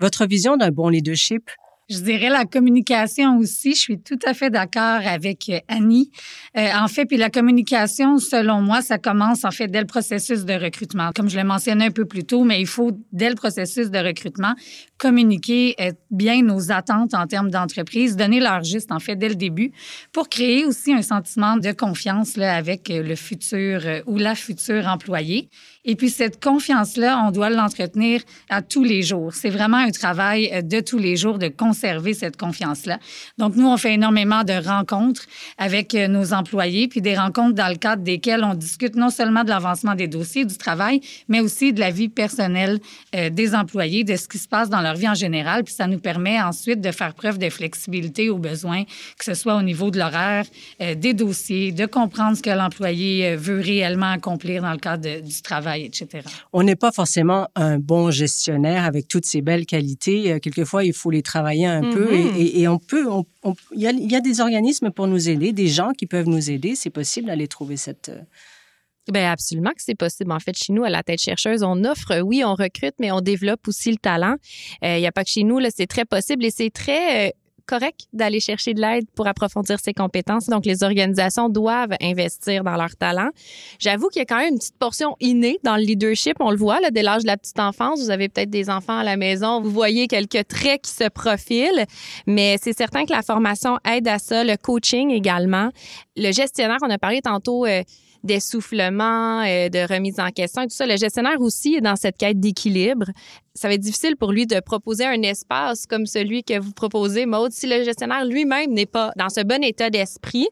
Votre 0.00 0.26
vision 0.26 0.56
d'un 0.56 0.70
bon 0.70 0.88
leadership, 0.88 1.50
je 1.90 1.98
dirais 2.00 2.30
la 2.30 2.44
communication 2.44 3.38
aussi. 3.38 3.74
Je 3.74 3.80
suis 3.80 4.00
tout 4.00 4.18
à 4.24 4.34
fait 4.34 4.50
d'accord 4.50 5.00
avec 5.04 5.48
euh, 5.48 5.58
Annie. 5.68 6.10
Euh, 6.56 6.68
en 6.74 6.88
fait, 6.88 7.04
puis 7.04 7.16
la 7.16 7.30
communication, 7.30 8.18
selon 8.18 8.62
moi, 8.62 8.80
ça 8.80 8.98
commence 8.98 9.44
en 9.44 9.50
fait 9.50 9.68
dès 9.68 9.80
le 9.80 9.86
processus 9.86 10.44
de 10.44 10.54
recrutement. 10.54 11.10
Comme 11.14 11.28
je 11.28 11.36
l'ai 11.36 11.44
mentionné 11.44 11.86
un 11.86 11.90
peu 11.90 12.04
plus 12.04 12.24
tôt, 12.24 12.44
mais 12.44 12.60
il 12.60 12.66
faut 12.66 12.92
dès 13.12 13.28
le 13.28 13.34
processus 13.34 13.90
de 13.90 13.98
recrutement 13.98 14.54
communiquer 14.96 15.74
euh, 15.80 15.92
bien 16.10 16.42
nos 16.42 16.72
attentes 16.72 17.14
en 17.14 17.26
termes 17.26 17.50
d'entreprise, 17.50 18.16
donner 18.16 18.40
leur 18.40 18.64
juste 18.64 18.90
en 18.92 19.00
fait 19.00 19.16
dès 19.16 19.28
le 19.28 19.34
début 19.34 19.72
pour 20.12 20.28
créer 20.28 20.64
aussi 20.64 20.92
un 20.92 21.02
sentiment 21.02 21.56
de 21.56 21.72
confiance 21.72 22.38
avec 22.38 22.88
le 22.88 23.14
futur 23.14 23.82
ou 24.06 24.18
la 24.18 24.34
future 24.34 24.86
employée. 24.86 25.48
Et 25.84 25.96
puis 25.96 26.10
cette 26.10 26.42
confiance-là, 26.42 27.22
on 27.26 27.30
doit 27.30 27.50
l'entretenir 27.50 28.22
à 28.48 28.62
tous 28.62 28.84
les 28.84 29.02
jours. 29.02 29.34
C'est 29.34 29.50
vraiment 29.50 29.76
un 29.76 29.90
travail 29.90 30.62
de 30.62 30.80
tous 30.80 30.98
les 30.98 31.16
jours 31.16 31.38
de 31.38 31.48
conserver 31.48 32.14
cette 32.14 32.36
confiance-là. 32.36 32.98
Donc, 33.38 33.56
nous, 33.56 33.66
on 33.66 33.76
fait 33.76 33.94
énormément 33.94 34.44
de 34.44 34.52
rencontres 34.52 35.22
avec 35.58 35.94
euh, 35.94 36.08
nos 36.08 36.32
employés, 36.32 36.88
puis 36.88 37.00
des 37.00 37.16
rencontres 37.16 37.54
dans 37.54 37.68
le 37.68 37.76
cadre 37.76 38.02
desquelles 38.02 38.44
on 38.44 38.54
discute 38.54 38.96
non 38.96 39.10
seulement 39.10 39.44
de 39.44 39.50
l'avancement 39.50 39.94
des 39.94 40.08
dossiers, 40.08 40.44
du 40.44 40.56
travail, 40.56 41.00
mais 41.28 41.40
aussi 41.40 41.72
de 41.72 41.80
la 41.80 41.90
vie 41.90 42.08
personnelle 42.08 42.78
euh, 43.14 43.30
des 43.30 43.54
employés, 43.54 44.04
de 44.04 44.16
ce 44.16 44.28
qui 44.28 44.38
se 44.38 44.48
passe 44.48 44.70
dans 44.70 44.80
leur 44.80 44.94
vie 44.94 45.08
en 45.08 45.14
général. 45.14 45.64
Puis 45.64 45.74
ça 45.74 45.86
nous 45.86 45.98
permet 45.98 46.40
ensuite 46.40 46.80
de 46.80 46.90
faire 46.90 47.14
preuve 47.14 47.38
de 47.38 47.50
flexibilité 47.50 48.30
aux 48.30 48.38
besoins, 48.38 48.84
que 49.18 49.24
ce 49.24 49.34
soit 49.34 49.56
au 49.56 49.62
niveau 49.62 49.90
de 49.90 49.98
l'horaire, 49.98 50.44
euh, 50.80 50.94
des 50.94 51.14
dossiers, 51.14 51.72
de 51.72 51.86
comprendre 51.86 52.36
ce 52.36 52.42
que 52.42 52.50
l'employé 52.50 53.36
veut 53.36 53.60
réellement 53.60 54.10
accomplir 54.10 54.62
dans 54.62 54.72
le 54.72 54.78
cadre 54.78 55.20
du 55.20 55.42
travail, 55.42 55.73
etc. 55.82 56.26
On 56.52 56.62
n'est 56.62 56.76
pas 56.76 56.92
forcément 56.92 57.48
un 57.54 57.78
bon 57.78 58.10
gestionnaire 58.10 58.84
avec 58.84 59.08
toutes 59.08 59.24
ces 59.24 59.42
belles 59.42 59.66
qualités. 59.66 60.38
Quelquefois, 60.40 60.84
il 60.84 60.92
faut 60.92 61.10
les 61.10 61.22
travailler 61.22 61.66
un 61.66 61.82
peu 61.82 62.14
mm-hmm. 62.14 62.56
et, 62.56 62.68
on 62.68 62.78
peut, 62.78 63.06
il 63.72 63.80
y, 63.80 64.16
a, 64.16 64.20
des 64.20 64.40
organismes 64.40 64.90
pour 64.90 65.06
nous 65.06 65.28
aider, 65.28 65.52
des 65.52 65.68
gens 65.68 65.92
qui 65.92 66.06
peuvent 66.06 66.28
nous 66.28 66.50
aider. 66.50 66.74
C'est 66.74 66.90
possible 66.90 67.26
d'aller 67.26 67.48
trouver 67.48 67.76
cette. 67.76 68.08
Euh, 68.08 68.22
Bien, 69.12 69.30
absolument 69.32 69.70
que 69.72 69.82
c'est 69.82 69.94
possible. 69.94 70.32
En 70.32 70.40
fait, 70.40 70.56
chez 70.56 70.72
nous, 70.72 70.82
à 70.82 70.88
la 70.88 71.02
tête 71.02 71.20
chercheuse, 71.20 71.62
on 71.62 71.84
offre, 71.84 72.20
oui, 72.22 72.42
on 72.42 72.54
recrute, 72.54 72.94
mais 72.98 73.12
on 73.12 73.20
développe 73.20 73.68
aussi 73.68 73.90
le 73.90 73.98
talent. 73.98 74.36
Euh, 74.82 74.96
il 74.96 75.00
n'y 75.00 75.06
a 75.06 75.12
pas 75.12 75.24
que 75.24 75.30
chez 75.30 75.44
nous, 75.44 75.58
là, 75.58 75.68
c'est 75.74 75.86
très 75.86 76.06
possible 76.06 76.42
et 76.46 76.50
c'est 76.50 76.70
très 76.70 77.28
euh, 77.28 77.30
correct 77.66 78.06
d'aller 78.12 78.40
chercher 78.40 78.74
de 78.74 78.80
l'aide 78.80 79.06
pour 79.14 79.26
approfondir 79.26 79.78
ses 79.80 79.92
compétences. 79.92 80.46
Donc, 80.46 80.66
les 80.66 80.82
organisations 80.82 81.48
doivent 81.48 81.94
investir 82.00 82.64
dans 82.64 82.76
leur 82.76 82.96
talent. 82.96 83.30
J'avoue 83.78 84.08
qu'il 84.08 84.20
y 84.20 84.22
a 84.22 84.26
quand 84.26 84.38
même 84.38 84.52
une 84.52 84.58
petite 84.58 84.78
portion 84.78 85.16
innée 85.20 85.58
dans 85.62 85.76
le 85.76 85.82
leadership. 85.82 86.36
On 86.40 86.50
le 86.50 86.56
voit 86.56 86.80
là, 86.80 86.90
dès 86.90 87.02
l'âge 87.02 87.22
de 87.22 87.26
la 87.28 87.36
petite 87.36 87.60
enfance. 87.60 88.00
Vous 88.00 88.10
avez 88.10 88.28
peut-être 88.28 88.50
des 88.50 88.70
enfants 88.70 88.98
à 88.98 89.04
la 89.04 89.16
maison. 89.16 89.60
Vous 89.60 89.70
voyez 89.70 90.08
quelques 90.08 90.46
traits 90.48 90.82
qui 90.82 90.90
se 90.90 91.08
profilent. 91.08 91.86
Mais 92.26 92.56
c'est 92.60 92.76
certain 92.76 93.04
que 93.04 93.12
la 93.12 93.22
formation 93.22 93.78
aide 93.84 94.08
à 94.08 94.18
ça. 94.18 94.44
Le 94.44 94.56
coaching 94.56 95.10
également. 95.10 95.70
Le 96.16 96.32
gestionnaire, 96.32 96.78
on 96.82 96.90
a 96.90 96.98
parlé 96.98 97.20
tantôt... 97.22 97.66
Euh, 97.66 97.82
d'essoufflement, 98.24 99.42
euh, 99.42 99.68
de 99.68 99.86
remise 99.86 100.18
en 100.18 100.30
question 100.30 100.62
et 100.62 100.66
tout 100.66 100.74
ça. 100.74 100.86
Le 100.86 100.96
gestionnaire 100.96 101.40
aussi 101.40 101.76
est 101.76 101.80
dans 101.80 101.94
cette 101.94 102.16
quête 102.16 102.40
d'équilibre. 102.40 103.06
Ça 103.54 103.68
va 103.68 103.74
être 103.74 103.80
difficile 103.80 104.16
pour 104.16 104.32
lui 104.32 104.46
de 104.46 104.58
proposer 104.60 105.04
un 105.04 105.22
espace 105.22 105.86
comme 105.86 106.06
celui 106.06 106.42
que 106.42 106.58
vous 106.58 106.72
proposez, 106.72 107.26
Maude, 107.26 107.52
si 107.52 107.66
le 107.66 107.84
gestionnaire 107.84 108.24
lui-même 108.24 108.72
n'est 108.72 108.86
pas 108.86 109.12
dans 109.16 109.28
ce 109.28 109.42
bon 109.42 109.62
état 109.62 109.90
d'esprit 109.90 110.48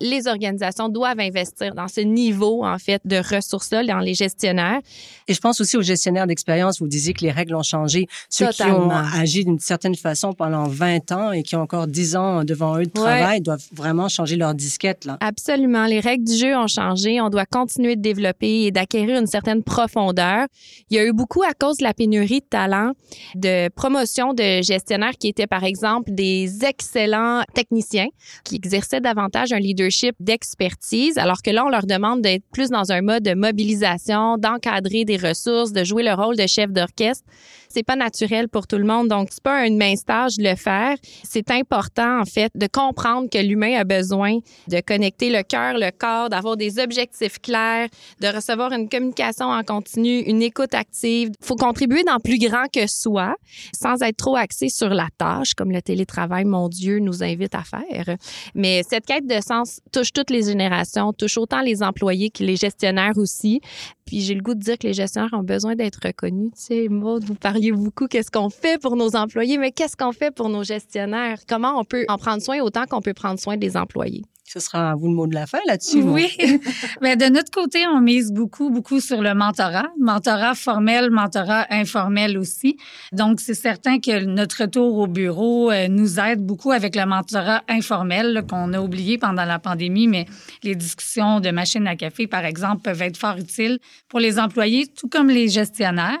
les 0.00 0.26
organisations 0.26 0.88
doivent 0.88 1.20
investir 1.20 1.74
dans 1.74 1.88
ce 1.88 2.00
niveau, 2.00 2.64
en 2.64 2.78
fait, 2.78 3.00
de 3.04 3.16
ressources-là, 3.16 3.84
dans 3.84 3.98
les 3.98 4.14
gestionnaires. 4.14 4.80
Et 5.28 5.34
je 5.34 5.40
pense 5.40 5.60
aussi 5.60 5.76
aux 5.76 5.82
gestionnaires 5.82 6.26
d'expérience. 6.26 6.80
Vous 6.80 6.88
disiez 6.88 7.14
que 7.14 7.24
les 7.24 7.30
règles 7.30 7.54
ont 7.54 7.62
changé. 7.62 8.06
Ceux 8.28 8.48
qui 8.50 8.62
ont 8.64 8.90
agi 8.90 9.44
d'une 9.44 9.58
certaine 9.58 9.94
façon 9.94 10.32
pendant 10.32 10.64
20 10.64 11.12
ans 11.12 11.32
et 11.32 11.42
qui 11.42 11.56
ont 11.56 11.62
encore 11.62 11.86
10 11.86 12.16
ans 12.16 12.44
devant 12.44 12.78
eux 12.78 12.84
de 12.84 12.90
travail 12.90 13.40
doivent 13.40 13.64
vraiment 13.72 14.08
changer 14.08 14.36
leur 14.36 14.54
disquette, 14.54 15.04
là. 15.04 15.16
Absolument. 15.20 15.86
Les 15.86 16.00
règles 16.00 16.24
du 16.24 16.36
jeu 16.36 16.56
ont 16.56 16.66
changé. 16.66 17.20
On 17.20 17.30
doit 17.30 17.46
continuer 17.46 17.96
de 17.96 18.02
développer 18.02 18.64
et 18.64 18.70
d'acquérir 18.70 19.18
une 19.18 19.26
certaine 19.26 19.62
profondeur. 19.62 20.46
Il 20.90 20.96
y 20.96 21.00
a 21.00 21.04
eu 21.04 21.12
beaucoup, 21.12 21.42
à 21.42 21.54
cause 21.54 21.78
de 21.78 21.84
la 21.84 21.94
pénurie 21.94 22.40
de 22.40 22.46
talents, 22.46 22.92
de 23.34 23.68
promotion 23.70 24.34
de 24.34 24.62
gestionnaires 24.62 25.16
qui 25.18 25.28
étaient, 25.28 25.46
par 25.46 25.64
exemple, 25.64 26.10
des 26.12 26.64
excellents 26.64 27.42
techniciens 27.54 28.08
qui 28.44 28.56
exerçaient 28.56 29.00
davantage 29.00 29.52
un 29.52 29.58
leadership 29.58 29.85
d'expertise, 30.20 31.18
alors 31.18 31.42
que 31.42 31.50
là, 31.50 31.64
on 31.64 31.68
leur 31.68 31.86
demande 31.86 32.22
d'être 32.22 32.44
plus 32.52 32.70
dans 32.70 32.92
un 32.92 33.02
mode 33.02 33.22
de 33.22 33.34
mobilisation, 33.34 34.38
d'encadrer 34.38 35.04
des 35.04 35.16
ressources, 35.16 35.72
de 35.72 35.84
jouer 35.84 36.02
le 36.02 36.14
rôle 36.14 36.36
de 36.36 36.46
chef 36.46 36.70
d'orchestre 36.72 37.24
c'est 37.68 37.82
pas 37.82 37.96
naturel 37.96 38.48
pour 38.48 38.66
tout 38.66 38.78
le 38.78 38.84
monde. 38.84 39.08
Donc, 39.08 39.28
c'est 39.30 39.42
pas 39.42 39.66
une 39.66 39.76
mince 39.76 40.04
tâche 40.04 40.36
de 40.36 40.44
le 40.44 40.56
faire. 40.56 40.96
C'est 41.22 41.50
important, 41.50 42.20
en 42.20 42.24
fait, 42.24 42.52
de 42.54 42.66
comprendre 42.66 43.28
que 43.30 43.38
l'humain 43.38 43.78
a 43.78 43.84
besoin 43.84 44.38
de 44.68 44.80
connecter 44.80 45.30
le 45.30 45.42
cœur, 45.42 45.74
le 45.74 45.90
corps, 45.90 46.28
d'avoir 46.28 46.56
des 46.56 46.78
objectifs 46.78 47.38
clairs, 47.40 47.88
de 48.20 48.28
recevoir 48.28 48.72
une 48.72 48.88
communication 48.88 49.46
en 49.46 49.62
continu, 49.62 50.20
une 50.20 50.42
écoute 50.42 50.74
active. 50.74 51.30
Faut 51.42 51.56
contribuer 51.56 52.02
dans 52.04 52.18
plus 52.18 52.38
grand 52.38 52.66
que 52.72 52.86
soi, 52.86 53.34
sans 53.74 54.02
être 54.02 54.16
trop 54.16 54.36
axé 54.36 54.68
sur 54.68 54.90
la 54.90 55.08
tâche, 55.18 55.54
comme 55.54 55.70
le 55.70 55.82
télétravail, 55.82 56.44
mon 56.44 56.68
Dieu, 56.68 56.98
nous 56.98 57.22
invite 57.22 57.54
à 57.54 57.62
faire. 57.62 58.16
Mais 58.54 58.82
cette 58.88 59.06
quête 59.06 59.26
de 59.26 59.40
sens 59.40 59.80
touche 59.92 60.12
toutes 60.12 60.30
les 60.30 60.42
générations, 60.42 61.12
touche 61.12 61.38
autant 61.38 61.60
les 61.60 61.82
employés 61.82 62.30
que 62.30 62.42
les 62.42 62.56
gestionnaires 62.56 63.16
aussi. 63.16 63.60
Puis 64.06 64.20
j'ai 64.20 64.34
le 64.34 64.40
goût 64.40 64.54
de 64.54 64.60
dire 64.60 64.78
que 64.78 64.86
les 64.86 64.94
gestionnaires 64.94 65.32
ont 65.32 65.42
besoin 65.42 65.74
d'être 65.74 65.98
reconnus. 66.04 66.52
Tu 66.54 66.62
sais, 66.62 66.88
Maud, 66.88 67.24
vous 67.24 67.34
beaucoup? 67.72 68.06
Qu'est-ce 68.06 68.30
qu'on 68.30 68.50
fait 68.50 68.80
pour 68.80 68.96
nos 68.96 69.16
employés, 69.16 69.58
mais 69.58 69.72
qu'est-ce 69.72 69.96
qu'on 69.96 70.12
fait 70.12 70.30
pour 70.30 70.48
nos 70.48 70.64
gestionnaires? 70.64 71.38
Comment 71.48 71.78
on 71.78 71.84
peut 71.84 72.04
en 72.08 72.18
prendre 72.18 72.42
soin 72.42 72.60
autant 72.60 72.86
qu'on 72.86 73.00
peut 73.00 73.14
prendre 73.14 73.38
soin 73.38 73.56
des 73.56 73.76
employés? 73.76 74.24
Ce 74.48 74.60
sera 74.60 74.92
à 74.92 74.94
vous 74.94 75.08
le 75.08 75.14
mot 75.14 75.26
de 75.26 75.34
la 75.34 75.46
fin 75.46 75.58
là-dessus. 75.66 76.02
Oui. 76.02 76.30
Mais 77.02 77.16
de 77.16 77.26
notre 77.26 77.50
côté, 77.50 77.84
on 77.88 78.00
mise 78.00 78.32
beaucoup, 78.32 78.70
beaucoup 78.70 79.00
sur 79.00 79.20
le 79.20 79.34
mentorat. 79.34 79.88
Mentorat 79.98 80.54
formel, 80.54 81.10
mentorat 81.10 81.66
informel 81.70 82.38
aussi. 82.38 82.76
Donc, 83.12 83.40
c'est 83.40 83.54
certain 83.54 83.98
que 83.98 84.24
notre 84.24 84.62
retour 84.62 84.98
au 84.98 85.08
bureau 85.08 85.72
euh, 85.72 85.88
nous 85.88 86.20
aide 86.20 86.46
beaucoup 86.46 86.70
avec 86.70 86.94
le 86.94 87.06
mentorat 87.06 87.62
informel 87.68 88.44
qu'on 88.48 88.72
a 88.72 88.80
oublié 88.80 89.18
pendant 89.18 89.44
la 89.44 89.58
pandémie, 89.58 90.06
mais 90.06 90.26
les 90.62 90.76
discussions 90.76 91.40
de 91.40 91.50
machines 91.50 91.86
à 91.88 91.96
café, 91.96 92.28
par 92.28 92.44
exemple, 92.44 92.82
peuvent 92.82 93.02
être 93.02 93.16
fort 93.16 93.38
utiles 93.38 93.80
pour 94.08 94.20
les 94.20 94.38
employés, 94.38 94.86
tout 94.86 95.08
comme 95.08 95.28
les 95.28 95.48
gestionnaires. 95.48 96.20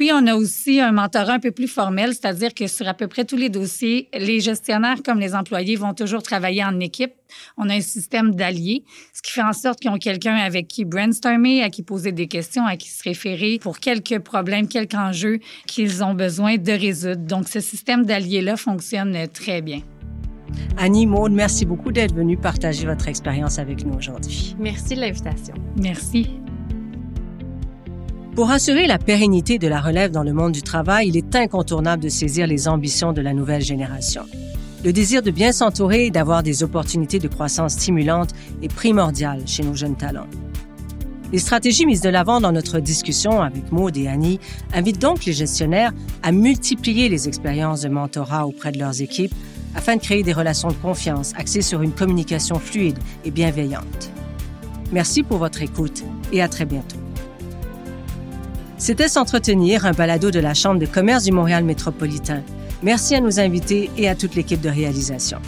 Puis, 0.00 0.12
on 0.14 0.26
a 0.28 0.34
aussi 0.34 0.80
un 0.80 0.92
mentorat 0.92 1.34
un 1.34 1.38
peu 1.40 1.50
plus 1.50 1.68
formel, 1.68 2.14
c'est-à-dire 2.14 2.54
que 2.54 2.66
sur 2.66 2.88
à 2.88 2.94
peu 2.94 3.06
près 3.06 3.26
tous 3.26 3.36
les 3.36 3.50
dossiers, 3.50 4.08
les 4.14 4.40
gestionnaires 4.40 5.02
comme 5.04 5.20
les 5.20 5.34
employés 5.34 5.76
vont 5.76 5.92
toujours 5.92 6.22
travailler 6.22 6.64
en 6.64 6.80
équipe. 6.80 7.12
On 7.58 7.68
a 7.68 7.74
un 7.74 7.82
système 7.82 8.34
d'alliés, 8.34 8.82
ce 9.12 9.20
qui 9.20 9.30
fait 9.30 9.42
en 9.42 9.52
sorte 9.52 9.78
qu'ils 9.78 9.90
ont 9.90 9.98
quelqu'un 9.98 10.36
avec 10.36 10.68
qui 10.68 10.86
brainstormer, 10.86 11.62
à 11.62 11.68
qui 11.68 11.82
poser 11.82 12.12
des 12.12 12.28
questions, 12.28 12.64
à 12.64 12.78
qui 12.78 12.88
se 12.88 13.02
référer 13.04 13.58
pour 13.60 13.78
quelques 13.78 14.20
problèmes, 14.20 14.68
quelques 14.68 14.94
enjeux 14.94 15.38
qu'ils 15.66 16.02
ont 16.02 16.14
besoin 16.14 16.56
de 16.56 16.72
résoudre. 16.72 17.20
Donc, 17.26 17.50
ce 17.50 17.60
système 17.60 18.06
d'alliés-là 18.06 18.56
fonctionne 18.56 19.28
très 19.28 19.60
bien. 19.60 19.82
Annie 20.78 21.06
Maud, 21.06 21.30
merci 21.30 21.66
beaucoup 21.66 21.92
d'être 21.92 22.14
venue 22.14 22.38
partager 22.38 22.86
votre 22.86 23.06
expérience 23.06 23.58
avec 23.58 23.84
nous 23.84 23.98
aujourd'hui. 23.98 24.56
Merci 24.58 24.94
de 24.94 25.00
l'invitation. 25.00 25.52
Merci. 25.76 26.39
Pour 28.34 28.50
assurer 28.50 28.86
la 28.86 28.98
pérennité 28.98 29.58
de 29.58 29.66
la 29.66 29.80
relève 29.80 30.12
dans 30.12 30.22
le 30.22 30.32
monde 30.32 30.52
du 30.52 30.62
travail, 30.62 31.08
il 31.08 31.16
est 31.16 31.34
incontournable 31.34 32.02
de 32.02 32.08
saisir 32.08 32.46
les 32.46 32.68
ambitions 32.68 33.12
de 33.12 33.20
la 33.20 33.34
nouvelle 33.34 33.60
génération. 33.60 34.22
Le 34.84 34.92
désir 34.92 35.20
de 35.20 35.30
bien 35.30 35.52
s'entourer 35.52 36.06
et 36.06 36.10
d'avoir 36.10 36.42
des 36.42 36.62
opportunités 36.62 37.18
de 37.18 37.28
croissance 37.28 37.72
stimulantes 37.72 38.30
est 38.62 38.72
primordial 38.72 39.42
chez 39.46 39.64
nos 39.64 39.74
jeunes 39.74 39.96
talents. 39.96 40.28
Les 41.32 41.38
stratégies 41.38 41.86
mises 41.86 42.00
de 42.00 42.08
l'avant 42.08 42.40
dans 42.40 42.52
notre 42.52 42.78
discussion 42.78 43.42
avec 43.42 43.70
Maud 43.72 43.96
et 43.96 44.06
Annie 44.06 44.40
invitent 44.72 45.00
donc 45.00 45.24
les 45.24 45.32
gestionnaires 45.32 45.92
à 46.22 46.32
multiplier 46.32 47.08
les 47.08 47.28
expériences 47.28 47.82
de 47.82 47.88
mentorat 47.88 48.46
auprès 48.46 48.72
de 48.72 48.78
leurs 48.78 49.02
équipes 49.02 49.34
afin 49.74 49.96
de 49.96 50.00
créer 50.00 50.22
des 50.22 50.32
relations 50.32 50.68
de 50.68 50.74
confiance 50.74 51.32
axées 51.36 51.62
sur 51.62 51.82
une 51.82 51.92
communication 51.92 52.58
fluide 52.58 52.98
et 53.24 53.30
bienveillante. 53.30 54.10
Merci 54.92 55.22
pour 55.22 55.38
votre 55.38 55.62
écoute 55.62 56.02
et 56.32 56.42
à 56.42 56.48
très 56.48 56.64
bientôt. 56.64 56.99
C'était 58.80 59.08
S'entretenir, 59.08 59.84
un 59.84 59.92
balado 59.92 60.30
de 60.30 60.40
la 60.40 60.54
Chambre 60.54 60.80
de 60.80 60.86
commerce 60.86 61.24
du 61.24 61.32
Montréal 61.32 61.64
métropolitain. 61.64 62.42
Merci 62.82 63.14
à 63.14 63.20
nos 63.20 63.38
invités 63.38 63.90
et 63.98 64.08
à 64.08 64.14
toute 64.14 64.34
l'équipe 64.34 64.62
de 64.62 64.70
réalisation. 64.70 65.38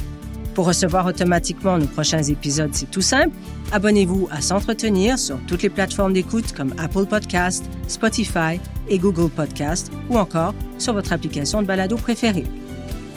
Pour 0.55 0.66
recevoir 0.66 1.07
automatiquement 1.07 1.79
nos 1.79 1.87
prochains 1.87 2.23
épisodes, 2.25 2.75
c'est 2.75 2.90
tout 2.90 3.01
simple. 3.01 3.35
Abonnez-vous 3.73 4.29
à 4.31 4.42
S'entretenir 4.42 5.18
sur 5.18 5.38
toutes 5.49 5.62
les 5.62 5.71
plateformes 5.71 6.12
d'écoute 6.12 6.53
comme 6.53 6.75
Apple 6.77 7.07
Podcast, 7.07 7.64
Spotify 7.88 8.61
et 8.90 8.99
Google 8.99 9.31
Podcast 9.31 9.90
ou 10.11 10.18
encore 10.18 10.55
sur 10.77 10.92
votre 10.92 11.14
application 11.14 11.62
de 11.62 11.66
balado 11.66 11.97
préférée. 11.97 12.45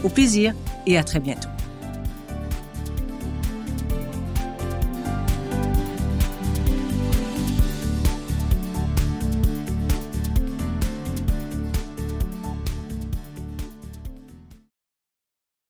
Au 0.01 0.07
plaisir 0.07 0.53
et 0.87 0.97
à 0.97 1.03
très 1.03 1.19
bientôt. 1.19 1.49